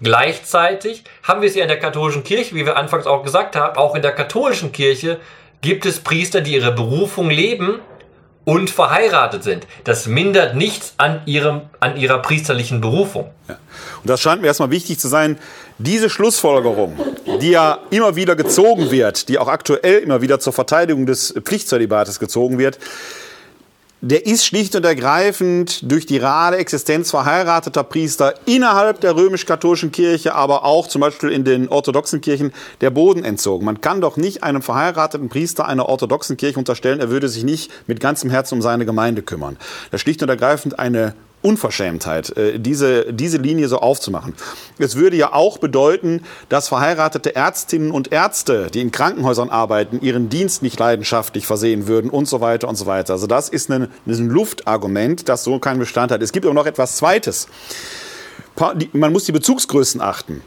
[0.00, 3.76] Gleichzeitig haben wir es ja in der katholischen Kirche, wie wir anfangs auch gesagt haben,
[3.76, 5.18] auch in der katholischen Kirche
[5.62, 7.80] gibt es Priester, die ihre Berufung leben
[8.44, 9.66] und verheiratet sind.
[9.82, 13.30] Das mindert nichts an, ihrem, an ihrer priesterlichen Berufung.
[13.48, 13.58] Ja.
[14.02, 15.38] Und das scheint mir erstmal wichtig zu sein,
[15.78, 16.96] diese Schlussfolgerung,
[17.40, 22.20] die ja immer wieder gezogen wird, die auch aktuell immer wieder zur Verteidigung des Pflichtzölibates
[22.20, 22.78] gezogen wird,
[24.06, 30.36] der ist schlicht und ergreifend durch die rade Existenz verheirateter Priester innerhalb der römisch-katholischen Kirche,
[30.36, 33.64] aber auch zum Beispiel in den orthodoxen Kirchen der Boden entzogen.
[33.64, 37.72] Man kann doch nicht einem verheirateten Priester einer orthodoxen Kirche unterstellen, er würde sich nicht
[37.88, 39.56] mit ganzem Herzen um seine Gemeinde kümmern.
[39.90, 41.14] Das ist schlicht und ergreifend eine
[41.46, 44.34] Unverschämtheit, äh, diese, diese Linie so aufzumachen.
[44.78, 50.28] Es würde ja auch bedeuten, dass verheiratete Ärztinnen und Ärzte, die in Krankenhäusern arbeiten, ihren
[50.28, 53.12] Dienst nicht leidenschaftlich versehen würden und so weiter und so weiter.
[53.12, 56.20] Also das ist ein, ein Luftargument, das so keinen Bestand hat.
[56.20, 57.46] Es gibt aber noch etwas Zweites.
[58.92, 60.42] Man muss die Bezugsgrößen achten.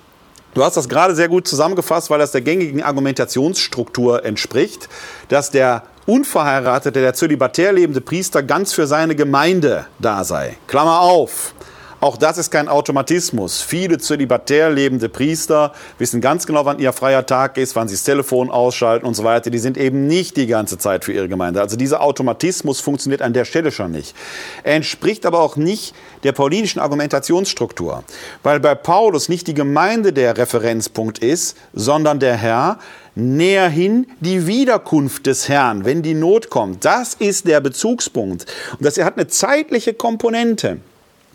[0.54, 4.90] Du hast das gerade sehr gut zusammengefasst, weil das der gängigen Argumentationsstruktur entspricht,
[5.28, 10.58] dass der unverheiratete, der zölibatär lebende Priester ganz für seine Gemeinde da sei.
[10.68, 11.54] Klammer auf.
[12.02, 13.62] Auch das ist kein Automatismus.
[13.62, 18.04] Viele zölibatär lebende Priester wissen ganz genau, wann ihr freier Tag ist, wann sie das
[18.04, 19.50] Telefon ausschalten und so weiter.
[19.50, 21.60] Die sind eben nicht die ganze Zeit für ihre Gemeinde.
[21.60, 24.16] Also dieser Automatismus funktioniert an der Stelle schon nicht.
[24.64, 25.94] Er entspricht aber auch nicht
[26.24, 28.06] der paulinischen Argumentationsstruktur,
[28.44, 32.80] weil bei Paulus nicht die Gemeinde der Referenzpunkt ist, sondern der Herr,
[33.16, 36.86] näher hin die Wiederkunft des Herrn, wenn die Not kommt.
[36.86, 38.46] Das ist der Bezugspunkt.
[38.78, 40.78] Und das hat eine zeitliche Komponente.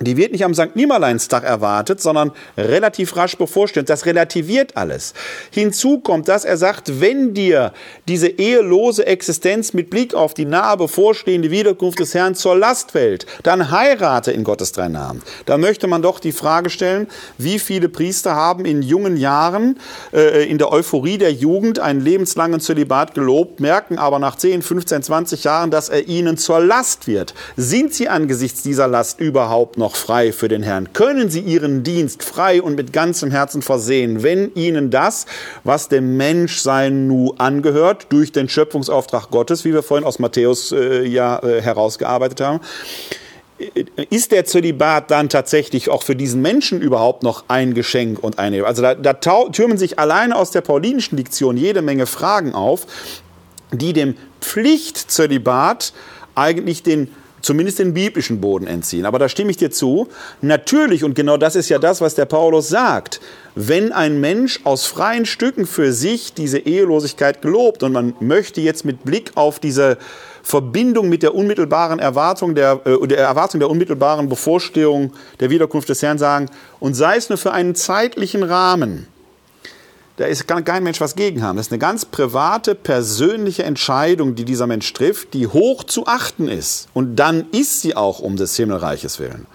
[0.01, 0.75] Die wird nicht am St.
[0.75, 3.89] Nimmerleinstag erwartet, sondern relativ rasch bevorsteht.
[3.89, 5.15] Das relativiert alles.
[5.53, 7.73] Hinzu kommt, dass er sagt, wenn dir
[8.09, 13.27] diese ehelose Existenz mit Blick auf die nahe bevorstehende Wiederkunft des Herrn zur Last fällt,
[13.45, 15.23] dann heirate in Gottes drei Namen.
[15.47, 17.07] Da möchte man doch die Frage stellen,
[17.39, 19.79] wie viele Priester haben in jungen Jahren,
[20.13, 25.05] äh, in der Euphorie der Jugend, einen lebenslangen Zölibat gelobt, merken aber nach 10, 15,
[25.05, 27.35] 20 Jahren, dass er ihnen zur Last wird.
[27.57, 30.95] Sind sie angesichts dieser Last überhaupt noch noch frei für den Herrn?
[30.95, 35.27] Können Sie Ihren Dienst frei und mit ganzem Herzen versehen, wenn Ihnen das,
[35.63, 41.05] was dem Menschsein nu angehört, durch den Schöpfungsauftrag Gottes, wie wir vorhin aus Matthäus äh,
[41.05, 42.61] ja äh, herausgearbeitet haben,
[44.11, 48.65] ist der Zölibat dann tatsächlich auch für diesen Menschen überhaupt noch ein Geschenk und eine?
[48.65, 52.87] Also da, da türmen sich alleine aus der paulinischen Diktion jede Menge Fragen auf,
[53.71, 55.93] die dem Pflichtzölibat
[56.35, 57.09] eigentlich den
[57.45, 59.07] zumindest den biblischen Boden entziehen.
[59.07, 60.09] Aber da stimme ich dir zu.
[60.41, 63.21] Natürlich, und genau das ist ja das, was der Paulus sagt,
[63.55, 68.85] wenn ein Mensch aus freien Stücken für sich diese Ehelosigkeit gelobt und man möchte jetzt
[68.85, 69.99] mit Blick auf diese
[70.43, 76.03] Verbindung mit der unmittelbaren Erwartung der, äh, der Erwartung der unmittelbaren Bevorstehung der Wiederkunft des
[76.03, 79.07] Herrn sagen, und sei es nur für einen zeitlichen Rahmen,
[80.17, 81.57] da ist, kann kein Mensch was gegen haben.
[81.57, 86.47] Das ist eine ganz private, persönliche Entscheidung, die dieser Mensch trifft, die hoch zu achten
[86.47, 86.89] ist.
[86.95, 89.47] Und dann ist sie auch um des Himmelreiches willen.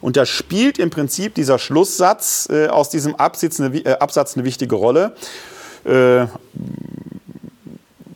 [0.00, 4.44] Und da spielt im Prinzip dieser Schlusssatz äh, aus diesem Absatz eine, äh, Absatz eine
[4.44, 5.14] wichtige Rolle.
[5.84, 6.26] Äh,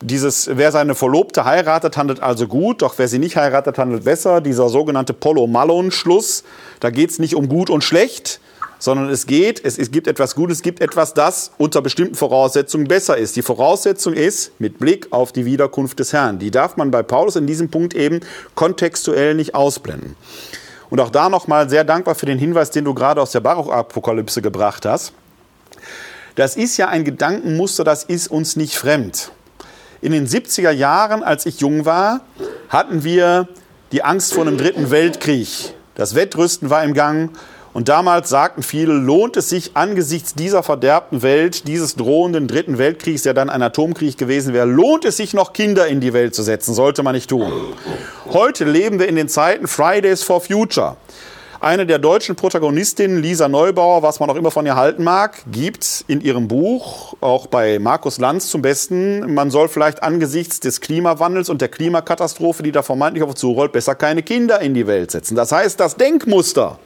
[0.00, 4.40] dieses, wer seine Verlobte heiratet, handelt also gut, doch wer sie nicht heiratet, handelt besser.
[4.40, 6.42] Dieser sogenannte Polo-Mallon-Schluss,
[6.80, 8.40] da geht es nicht um gut und schlecht,
[8.82, 12.88] sondern es geht, es, es gibt etwas Gutes, es gibt etwas, das unter bestimmten Voraussetzungen
[12.88, 13.36] besser ist.
[13.36, 16.40] Die Voraussetzung ist mit Blick auf die Wiederkunft des Herrn.
[16.40, 18.18] Die darf man bei Paulus in diesem Punkt eben
[18.56, 20.16] kontextuell nicht ausblenden.
[20.90, 24.42] Und auch da nochmal sehr dankbar für den Hinweis, den du gerade aus der Baruch-Apokalypse
[24.42, 25.12] gebracht hast.
[26.34, 29.30] Das ist ja ein Gedankenmuster, das ist uns nicht fremd.
[30.00, 32.22] In den 70er Jahren, als ich jung war,
[32.68, 33.46] hatten wir
[33.92, 35.72] die Angst vor einem dritten Weltkrieg.
[35.94, 37.30] Das Wettrüsten war im Gang
[37.74, 43.22] und damals sagten viele, lohnt es sich angesichts dieser verderbten Welt, dieses drohenden dritten Weltkriegs,
[43.22, 46.42] der dann ein Atomkrieg gewesen wäre, lohnt es sich noch Kinder in die Welt zu
[46.42, 46.74] setzen?
[46.74, 47.50] Sollte man nicht tun.
[48.30, 50.96] Heute leben wir in den Zeiten Fridays for Future.
[51.62, 56.04] Eine der deutschen Protagonistinnen, Lisa Neubauer, was man auch immer von ihr halten mag, gibt
[56.08, 61.48] in ihrem Buch, auch bei Markus Lanz zum Besten, man soll vielleicht angesichts des Klimawandels
[61.48, 65.12] und der Klimakatastrophe, die da vermeintlich auf uns zurollt, besser keine Kinder in die Welt
[65.12, 65.36] setzen.
[65.36, 66.80] Das heißt, das Denkmuster,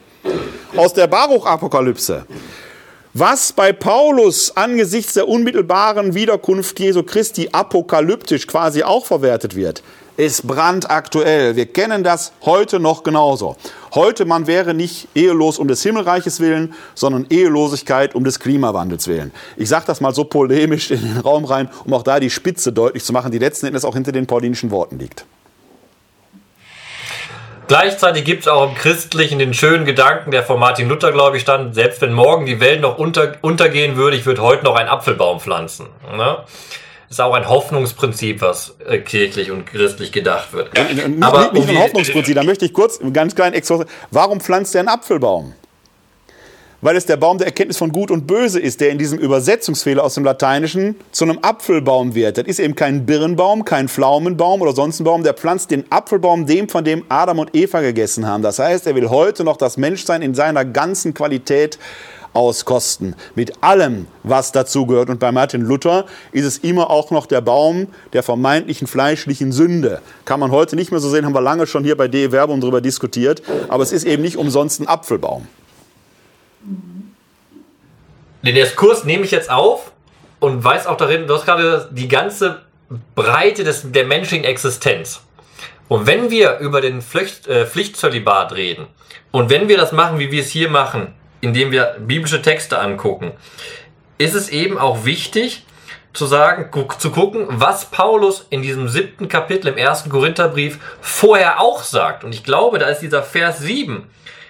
[0.77, 2.27] aus der Baruch-Apokalypse.
[3.15, 9.83] Was bei Paulus angesichts der unmittelbaren Wiederkunft Jesu Christi apokalyptisch quasi auch verwertet wird,
[10.17, 11.57] ist brandaktuell.
[11.57, 13.57] Wir kennen das heute noch genauso.
[13.95, 19.33] Heute, man wäre nicht ehelos um des Himmelreiches willen, sondern Ehelosigkeit um des Klimawandels willen.
[19.57, 22.73] Ich sage das mal so polemisch in den Raum rein, um auch da die Spitze
[22.73, 25.25] deutlich zu machen, die letzten Endes auch hinter den paulinischen Worten liegt.
[27.69, 31.43] Gleichzeitig gibt es auch im Christlichen den schönen Gedanken, der von Martin Luther, glaube ich,
[31.43, 34.89] stand, selbst wenn morgen die Welt noch unter, untergehen würde, ich würde heute noch einen
[34.89, 35.87] Apfelbaum pflanzen.
[36.17, 36.39] Ne?
[37.11, 40.77] Ist auch ein Hoffnungsprinzip, was äh, kirchlich und christlich gedacht wird.
[40.77, 43.87] Ja, nicht, Aber nicht, nicht ein Hoffnungsprinzip, da möchte ich kurz einen ganz kleinen Exkurs.
[44.11, 45.55] Warum pflanzt er einen Apfelbaum?
[46.87, 50.05] Weil es der Baum der Erkenntnis von Gut und Böse ist, der in diesem Übersetzungsfehler
[50.05, 52.39] aus dem Lateinischen zu einem Apfelbaum wird.
[52.39, 56.47] Das ist eben kein Birnbaum, kein Pflaumenbaum oder sonst ein Baum, der pflanzt den Apfelbaum
[56.47, 58.45] dem, von dem Adam und Eva gegessen haben.
[58.45, 61.77] Das heißt, er will heute noch das Menschsein in seiner ganzen Qualität
[62.35, 63.17] auskosten.
[63.35, 65.11] Mit allem, was dazugehört.
[65.11, 70.03] Und bei Martin Luther ist es immer auch noch der Baum der vermeintlichen fleischlichen Sünde.
[70.25, 72.61] Kann man heute nicht mehr so sehen, haben wir lange schon hier bei DE Werbung
[72.61, 73.43] darüber diskutiert.
[73.67, 75.49] Aber es ist eben nicht umsonst ein Apfelbaum.
[78.43, 79.93] Den Diskurs nehme ich jetzt auf
[80.41, 82.63] und weiß auch darin, du hast gerade die ganze
[83.15, 85.23] Breite des, der menschlichen Existenz.
[85.89, 88.87] Und wenn wir über den Pflicht, äh, Pflichtzölibat reden
[89.31, 93.33] und wenn wir das machen, wie wir es hier machen, indem wir biblische Texte angucken,
[94.19, 95.65] ist es eben auch wichtig
[96.13, 101.83] zu sagen, zu gucken, was Paulus in diesem siebten Kapitel im ersten Korintherbrief vorher auch
[101.83, 102.25] sagt.
[102.25, 104.09] Und ich glaube, da ist dieser Vers 7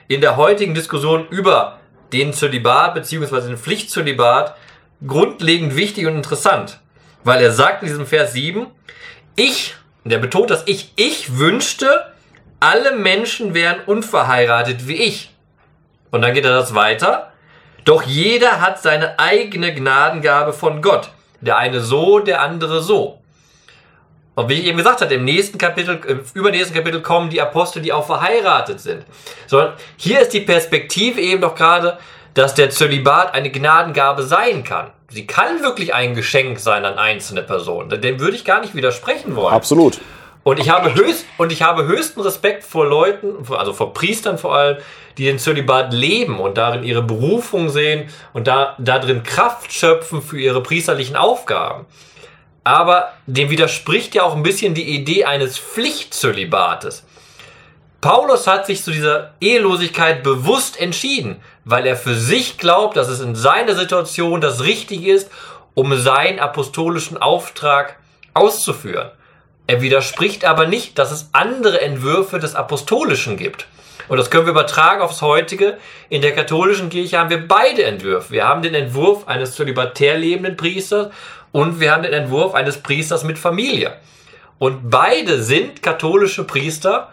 [0.09, 1.81] in der heutigen Diskussion über
[2.13, 3.41] den Zölibat bzw.
[3.41, 4.57] den Pflichtzölibat
[5.07, 6.81] grundlegend wichtig und interessant.
[7.25, 8.67] Weil er sagt in diesem Vers 7,
[9.35, 12.13] ich, der betont das ich, ich wünschte,
[12.61, 15.31] alle Menschen wären unverheiratet wie ich.
[16.11, 17.33] Und dann geht er das weiter.
[17.85, 21.11] Doch jeder hat seine eigene Gnadengabe von Gott.
[21.41, 23.21] Der eine so, der andere so.
[24.37, 27.81] Und wie ich eben gesagt habe, im nächsten Kapitel, im übernächsten Kapitel kommen die Apostel,
[27.81, 29.03] die auch verheiratet sind.
[29.47, 31.99] Sondern hier ist die Perspektive eben doch gerade,
[32.35, 34.91] dass der Zölibat eine Gnadengabe sein kann.
[35.09, 37.89] Sie kann wirklich ein Geschenk sein an einzelne Personen.
[38.03, 39.55] Dem würde ich gar nicht widersprechen wollen.
[39.55, 40.01] Absolut.
[40.43, 44.55] Und ich habe höchst, und ich habe höchsten Respekt vor Leuten, also vor Priestern vor
[44.55, 44.77] allem,
[45.17, 50.39] die den Zölibat leben und darin ihre Berufung sehen und da, darin Kraft schöpfen für
[50.39, 51.87] ihre priesterlichen Aufgaben
[52.67, 57.05] aber dem widerspricht ja auch ein bisschen die Idee eines Pflichtzölibates.
[58.01, 63.21] Paulus hat sich zu dieser Ehelosigkeit bewusst entschieden, weil er für sich glaubt, dass es
[63.21, 65.31] in seiner Situation das Richtige ist,
[65.75, 68.01] um seinen apostolischen Auftrag
[68.35, 69.13] auszuführen.
[69.69, 73.69] Er widerspricht aber nicht, dass es andere Entwürfe des Apostolischen gibt.
[74.09, 75.79] Und das können wir übertragen aufs heutige.
[76.09, 78.33] In der katholischen Kirche haben wir beide Entwürfe.
[78.33, 81.13] Wir haben den Entwurf eines zölibatär lebenden Priesters
[81.53, 83.93] und wir haben den Entwurf eines Priesters mit Familie.
[84.59, 87.11] Und beide sind katholische Priester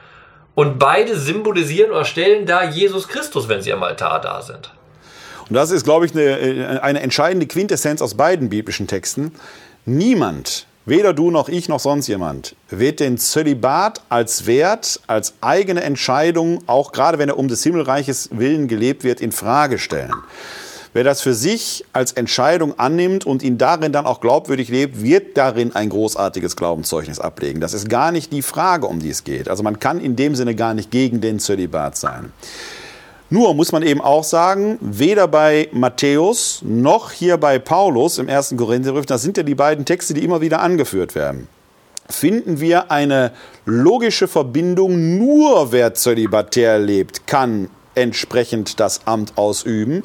[0.55, 4.71] und beide symbolisieren oder stellen da Jesus Christus, wenn sie am Altar da sind.
[5.49, 9.34] Und das ist, glaube ich, eine, eine entscheidende Quintessenz aus beiden biblischen Texten.
[9.86, 15.84] Niemand, weder du noch ich noch sonst jemand, wird den Zölibat als Wert, als eigene
[15.84, 20.13] Entscheidung, auch gerade wenn er um des Himmelreiches willen gelebt wird, in Frage stellen.
[20.94, 25.36] Wer das für sich als Entscheidung annimmt und ihn darin dann auch glaubwürdig lebt, wird
[25.36, 27.60] darin ein großartiges Glaubenszeugnis ablegen.
[27.60, 29.50] Das ist gar nicht die Frage, um die es geht.
[29.50, 32.32] Also man kann in dem Sinne gar nicht gegen den Zölibat sein.
[33.32, 38.58] Nur muss man eben auch sagen, weder bei Matthäus noch hier bei Paulus im ersten
[38.58, 41.48] Korintherbrief, das sind ja die beiden Texte, die immer wieder angeführt werden,
[42.08, 43.32] finden wir eine
[43.66, 50.04] logische Verbindung, nur wer zölibatär lebt, kann entsprechend das Amt ausüben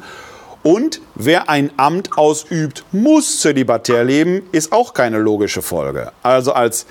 [0.63, 6.13] und wer ein Amt ausübt, muss zölibatär leben, ist auch keine logische Folge.
[6.23, 6.87] Also als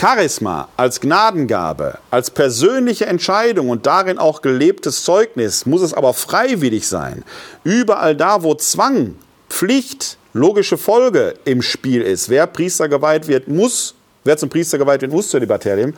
[0.00, 6.88] Charisma, als Gnadengabe, als persönliche Entscheidung und darin auch gelebtes Zeugnis muss es aber freiwillig
[6.88, 7.24] sein.
[7.62, 9.16] Überall da, wo Zwang,
[9.48, 13.94] Pflicht, logische Folge im Spiel ist, wer Priester geweiht wird, muss,
[14.24, 15.94] wer zum Priester geweiht wird, muss zölibatär leben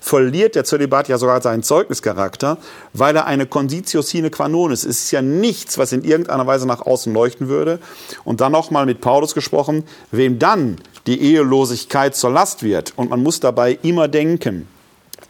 [0.00, 2.58] verliert der Zölibat ja sogar seinen Zeugnischarakter,
[2.92, 4.84] weil er eine Conditio sine qua non ist.
[4.84, 7.78] Es ist ja nichts, was in irgendeiner Weise nach außen leuchten würde.
[8.24, 12.94] Und dann nochmal mit Paulus gesprochen, wem dann die Ehelosigkeit zur Last wird.
[12.96, 14.66] Und man muss dabei immer denken,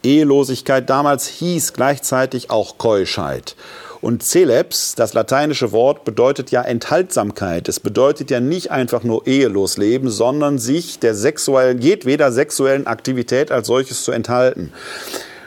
[0.03, 3.55] Ehelosigkeit damals hieß gleichzeitig auch Keuschheit.
[4.01, 7.69] Und Celebs, das lateinische Wort, bedeutet ja Enthaltsamkeit.
[7.69, 13.51] Es bedeutet ja nicht einfach nur ehelos leben, sondern sich der sexuellen, jedweder sexuellen Aktivität
[13.51, 14.73] als solches zu enthalten.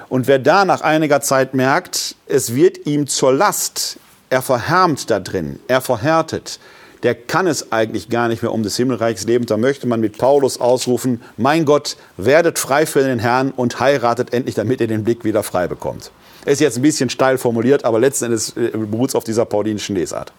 [0.08, 3.98] Und wer da nach einiger Zeit merkt, es wird ihm zur Last,
[4.30, 6.60] er verhärmt da drin, er verhärtet,
[7.04, 9.44] der kann es eigentlich gar nicht mehr um des Himmelreichs leben.
[9.44, 14.32] Da möchte man mit Paulus ausrufen, mein Gott, werdet frei für den Herrn und heiratet
[14.32, 16.10] endlich, damit ihr den Blick wieder frei bekommt.
[16.46, 19.94] Ist jetzt ein bisschen steil formuliert, aber letzten Endes äh, beruht es auf dieser paulinischen
[19.96, 20.32] Lesart.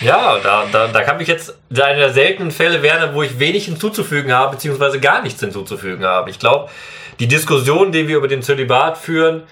[0.00, 3.66] Ja, da, da, da kann ich jetzt einer der seltenen Fälle werden, wo ich wenig
[3.66, 6.28] hinzuzufügen habe, beziehungsweise gar nichts hinzuzufügen habe.
[6.28, 6.70] Ich glaube,
[7.20, 9.44] die Diskussion, die wir über den Zölibat führen,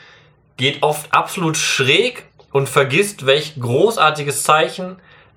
[0.57, 4.97] geht oft absolut schräg und vergisst, welch großartiges Zeichen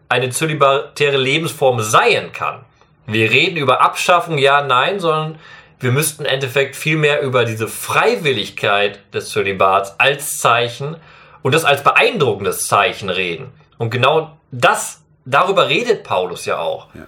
[0.09, 2.61] eine zölibatäre Lebensform sein kann.
[3.05, 5.39] Wir reden über Abschaffung, ja, nein, sondern
[5.79, 10.95] wir müssten im Endeffekt viel mehr über diese Freiwilligkeit des Zölibats als Zeichen
[11.41, 13.51] und das als beeindruckendes Zeichen reden.
[13.77, 16.87] Und genau das, darüber redet Paulus ja auch.
[16.93, 17.05] Ja.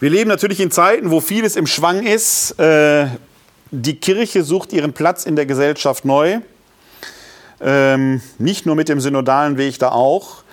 [0.00, 2.58] Wir leben natürlich in Zeiten, wo vieles im Schwang ist.
[2.58, 3.06] Äh,
[3.70, 6.40] die Kirche sucht ihren Platz in der Gesellschaft neu.
[7.60, 10.43] Ähm, nicht nur mit dem synodalen Weg da auch.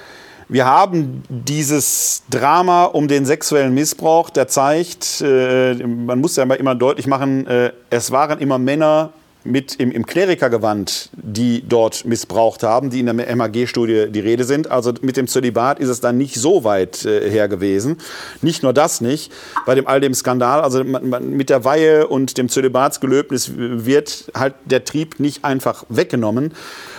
[0.51, 6.75] Wir haben dieses Drama um den sexuellen Missbrauch, der zeigt, äh, man muss ja immer
[6.75, 9.13] deutlich machen, äh, es waren immer Männer
[9.45, 14.69] mit im, im Klerikergewand, die dort missbraucht haben, die in der MAG-Studie die Rede sind.
[14.69, 17.95] Also mit dem Zölibat ist es dann nicht so weit äh, her gewesen.
[18.41, 19.31] Nicht nur das nicht,
[19.65, 24.29] bei dem all dem Skandal, also man, man, mit der Weihe und dem Zölibatsgelöbnis wird
[24.35, 26.53] halt der Trieb nicht einfach weggenommen.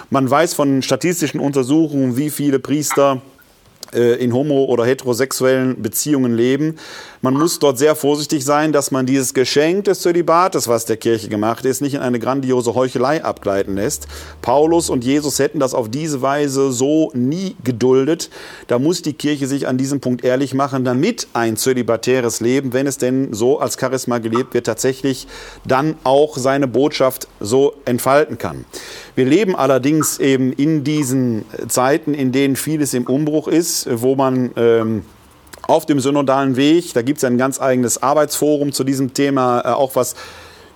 [0.09, 3.21] Man weiß von statistischen Untersuchungen, wie viele Priester
[3.93, 6.77] in homo- oder heterosexuellen Beziehungen leben.
[7.21, 11.29] Man muss dort sehr vorsichtig sein, dass man dieses Geschenk des Zölibates, was der Kirche
[11.29, 14.09] gemacht ist, nicht in eine grandiose Heuchelei abgleiten lässt.
[14.41, 18.31] Paulus und Jesus hätten das auf diese Weise so nie geduldet.
[18.67, 22.87] Da muss die Kirche sich an diesem Punkt ehrlich machen, damit ein zölibatäres Leben, wenn
[22.87, 25.29] es denn so als Charisma gelebt wird, tatsächlich
[25.65, 28.65] dann auch seine Botschaft so entfalten kann.
[29.15, 34.53] Wir leben allerdings eben in diesen Zeiten, in denen vieles im Umbruch ist, wo man
[34.57, 35.05] ähm,
[35.63, 36.95] auf dem synodalen Weg.
[36.95, 40.15] Da gibt es ein ganz eigenes Arbeitsforum zu diesem Thema, äh, auch was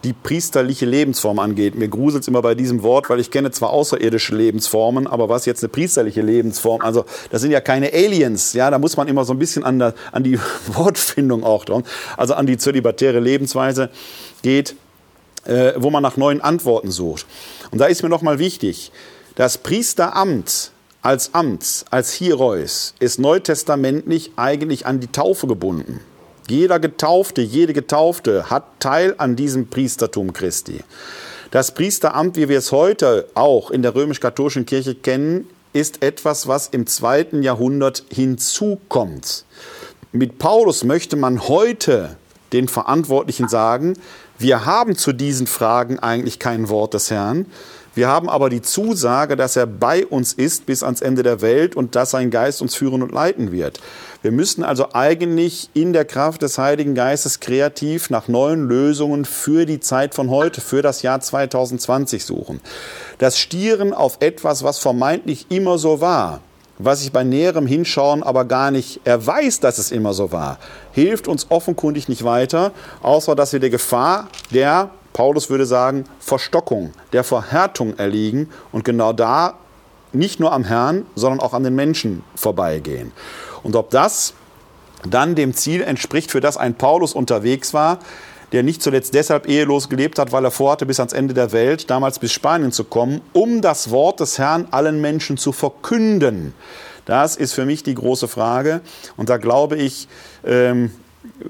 [0.05, 1.75] die priesterliche Lebensform angeht.
[1.75, 5.47] Mir gruselt es immer bei diesem Wort, weil ich kenne zwar außerirdische Lebensformen, aber was
[5.47, 9.25] jetzt eine priesterliche Lebensform, also das sind ja keine Aliens, ja, da muss man immer
[9.25, 11.85] so ein bisschen an, der, an die Wortfindung auch dran,
[12.17, 13.91] also an die zölibatäre Lebensweise
[14.43, 14.77] geht,
[15.45, 17.27] äh, wo man nach neuen Antworten sucht.
[17.71, 18.93] Und da ist mir nochmal wichtig,
[19.35, 20.71] das Priesteramt
[21.03, 26.01] als Amt, als Hierois, ist neutestamentlich eigentlich an die Taufe gebunden.
[26.49, 30.81] Jeder Getaufte, jede Getaufte hat Teil an diesem Priestertum Christi.
[31.51, 36.69] Das Priesteramt, wie wir es heute auch in der römisch-katholischen Kirche kennen, ist etwas, was
[36.69, 39.45] im zweiten Jahrhundert hinzukommt.
[40.13, 42.17] Mit Paulus möchte man heute
[42.53, 43.95] den Verantwortlichen sagen,
[44.39, 47.47] wir haben zu diesen Fragen eigentlich kein Wort des Herrn.
[47.95, 51.75] Wir haben aber die Zusage, dass er bei uns ist bis ans Ende der Welt
[51.75, 53.81] und dass sein Geist uns führen und leiten wird.
[54.21, 59.65] Wir müssen also eigentlich in der Kraft des Heiligen Geistes kreativ nach neuen Lösungen für
[59.65, 62.61] die Zeit von heute, für das Jahr 2020 suchen.
[63.17, 66.43] Das Stieren auf etwas, was vermeintlich immer so war,
[66.79, 70.59] was ich bei näherem Hinschauen aber gar nicht erweist, dass es immer so war,
[70.93, 72.73] hilft uns offenkundig nicht weiter,
[73.03, 79.15] außer dass wir der Gefahr der Paulus würde sagen, Verstockung, der Verhärtung erliegen und genau
[79.15, 79.55] da
[80.13, 83.13] nicht nur am Herrn, sondern auch an den Menschen vorbeigehen.
[83.63, 84.35] Und ob das
[85.09, 87.99] dann dem Ziel entspricht, für das ein Paulus unterwegs war,
[88.57, 91.91] der nicht zuletzt deshalb ehelos gelebt hat, weil er vorhatte, bis ans Ende der Welt,
[91.91, 96.55] damals bis Spanien zu kommen, um das Wort des Herrn allen Menschen zu verkünden.
[97.05, 98.81] Das ist für mich die große Frage.
[99.19, 100.09] Und da glaube ich,
[100.43, 100.91] ähm,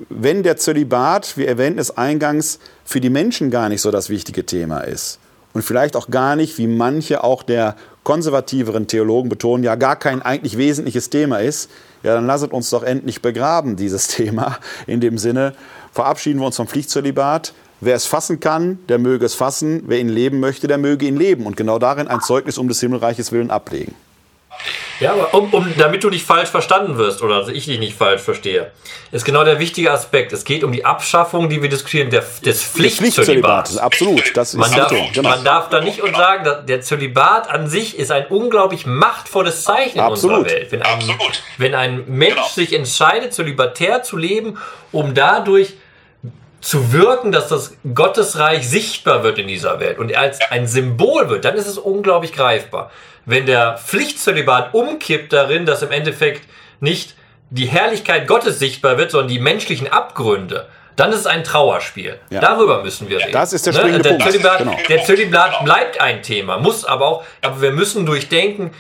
[0.09, 4.45] wenn der Zölibat, wir erwähnten es eingangs, für die Menschen gar nicht so das wichtige
[4.45, 5.21] Thema ist
[5.53, 10.23] und vielleicht auch gar nicht, wie manche auch der konservativeren Theologen betonen, ja gar kein
[10.23, 11.71] eigentlich wesentliches Thema ist,
[12.03, 14.59] ja dann lasset uns doch endlich begraben, dieses Thema.
[14.89, 15.55] In dem Sinne
[15.97, 17.53] verabschieden wir uns vom Pflichtzölibat.
[17.81, 19.83] Wer es fassen kann, der möge es fassen.
[19.87, 21.45] Wer ihn leben möchte, der möge ihn leben.
[21.47, 23.95] Und genau darin ein Zeugnis um des Himmelreiches willen ablegen.
[24.99, 27.97] Ja, aber um, um, damit du nicht falsch verstanden wirst oder also ich dich nicht
[27.97, 28.71] falsch verstehe,
[29.13, 30.33] ist genau der wichtige Aspekt.
[30.33, 33.77] Es geht um die Abschaffung, die wir diskutieren, der, des Pflichtzölibats.
[33.77, 35.29] Absolut, das ist man darf, genau.
[35.29, 39.65] man darf da nicht und sagen, dass der Zölibat an sich ist ein unglaublich machtvolles
[39.65, 40.39] Zeichen Absolut.
[40.39, 40.73] in unserer Welt.
[40.73, 41.43] Wenn ein, Absolut.
[41.59, 42.49] wenn ein Mensch genau.
[42.49, 44.57] sich entscheidet, zölibatär zu leben,
[44.93, 45.75] um dadurch
[46.67, 51.45] zu wirken, dass das Gottesreich sichtbar wird in dieser Welt und als ein Symbol wird,
[51.45, 52.91] dann ist es unglaublich greifbar
[53.27, 56.49] wenn der Pflichtzölibat umkippt darin, dass im Endeffekt
[56.81, 57.15] nicht
[57.51, 62.19] die Herrlichkeit Gottes sichtbar wird, sondern die menschlichen Abgründe, dann ist es ein Trauerspiel.
[62.31, 62.41] Ja.
[62.41, 63.33] Darüber müssen wir reden.
[63.33, 64.25] Das ist der springende der Punkt.
[64.31, 64.77] Zölibat, Genau.
[64.89, 68.71] Der Zölibat bleibt ein Thema, muss aber auch, aber wir müssen durchdenken,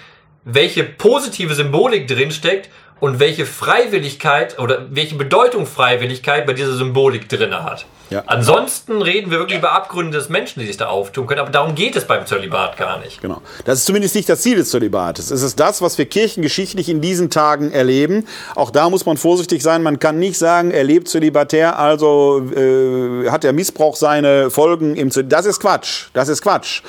[0.45, 7.55] welche positive Symbolik drinsteckt und welche Freiwilligkeit oder welche Bedeutung Freiwilligkeit bei dieser Symbolik drin
[7.55, 7.87] hat.
[8.09, 8.23] Ja.
[8.27, 11.75] Ansonsten reden wir wirklich über Abgründe des Menschen, die sich da auftun können, aber darum
[11.75, 13.21] geht es beim Zölibat gar nicht.
[13.21, 13.43] Genau.
[13.65, 15.31] Das ist zumindest nicht das Ziel des Zölibates.
[15.31, 18.27] Es ist das, was wir kirchengeschichtlich in diesen Tagen erleben.
[18.55, 19.83] Auch da muss man vorsichtig sein.
[19.83, 25.11] Man kann nicht sagen, er lebt zölibatär, also äh, hat der Missbrauch seine Folgen im
[25.11, 25.33] Zölibat.
[25.33, 26.07] Das ist Quatsch.
[26.13, 26.83] Das ist Quatsch.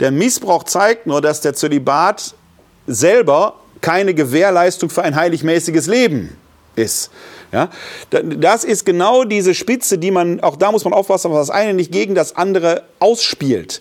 [0.00, 2.34] Der Missbrauch zeigt nur, dass der Zölibat
[2.86, 6.36] selber keine Gewährleistung für ein heiligmäßiges Leben
[6.76, 7.10] ist.
[7.52, 7.70] Ja,
[8.10, 11.50] Da- das ist genau diese Spitze, die man, auch da muss man aufpassen, dass das
[11.56, 13.80] eine nicht gegen das andere ausspielt.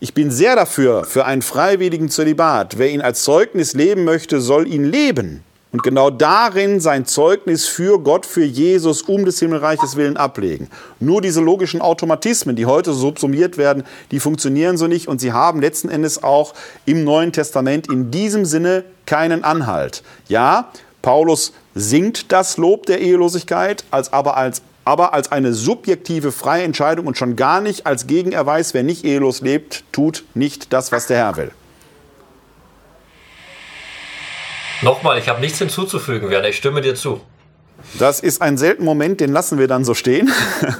[0.00, 2.78] Ich bin sehr dafür, für einen freiwilligen Zölibat.
[2.78, 5.42] Wer ihn als Zeugnis leben möchte, soll ihn leben.
[5.76, 10.70] Und genau darin sein Zeugnis für Gott, für Jesus, um des Himmelreiches willen ablegen.
[11.00, 15.34] Nur diese logischen Automatismen, die heute so subsumiert werden, die funktionieren so nicht und sie
[15.34, 16.54] haben letzten Endes auch
[16.86, 20.02] im Neuen Testament in diesem Sinne keinen Anhalt.
[20.28, 20.70] Ja,
[21.02, 27.06] Paulus singt das Lob der Ehelosigkeit, als aber als aber als eine subjektive freie Entscheidung
[27.06, 31.18] und schon gar nicht als Gegenerweis, wer nicht ehelos lebt, tut nicht das, was der
[31.18, 31.52] Herr will.
[34.82, 37.20] Nochmal, ich habe nichts hinzuzufügen, Werner, ich stimme dir zu.
[37.98, 40.32] Das ist ein seltener Moment, den lassen wir dann so stehen.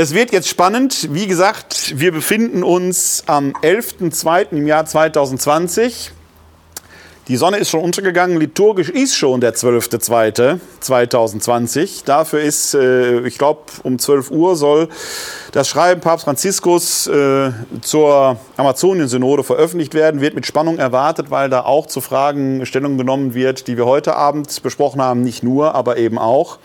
[0.00, 1.08] Es wird jetzt spannend.
[1.12, 4.52] Wie gesagt, wir befinden uns am 11.02.
[4.52, 6.12] im Jahr 2020.
[7.28, 8.40] Die Sonne ist schon untergegangen.
[8.40, 12.06] Liturgisch ist schon der 12.02.2020.
[12.06, 14.88] Dafür ist, äh, ich glaube, um 12 Uhr soll
[15.52, 17.50] das Schreiben Papst Franziskus äh,
[17.82, 20.22] zur Amazonien-Synode veröffentlicht werden.
[20.22, 24.16] Wird mit Spannung erwartet, weil da auch zu Fragen Stellung genommen wird, die wir heute
[24.16, 25.20] Abend besprochen haben.
[25.20, 26.58] Nicht nur, aber eben auch.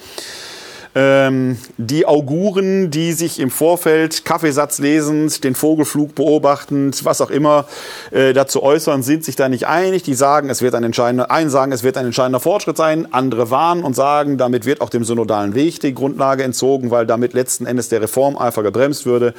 [0.95, 7.65] Ähm, die Auguren, die sich im Vorfeld Kaffeesatz lesend, den Vogelflug beobachtend, was auch immer,
[8.11, 10.03] äh, dazu äußern, sind sich da nicht einig.
[10.03, 13.49] Die sagen, es wird ein entscheidender, einen sagen, es wird ein entscheidender Fortschritt sein, andere
[13.49, 17.65] warnen und sagen, damit wird auch dem synodalen Weg die Grundlage entzogen, weil damit letzten
[17.65, 19.33] Endes der Reformeifer gebremst würde.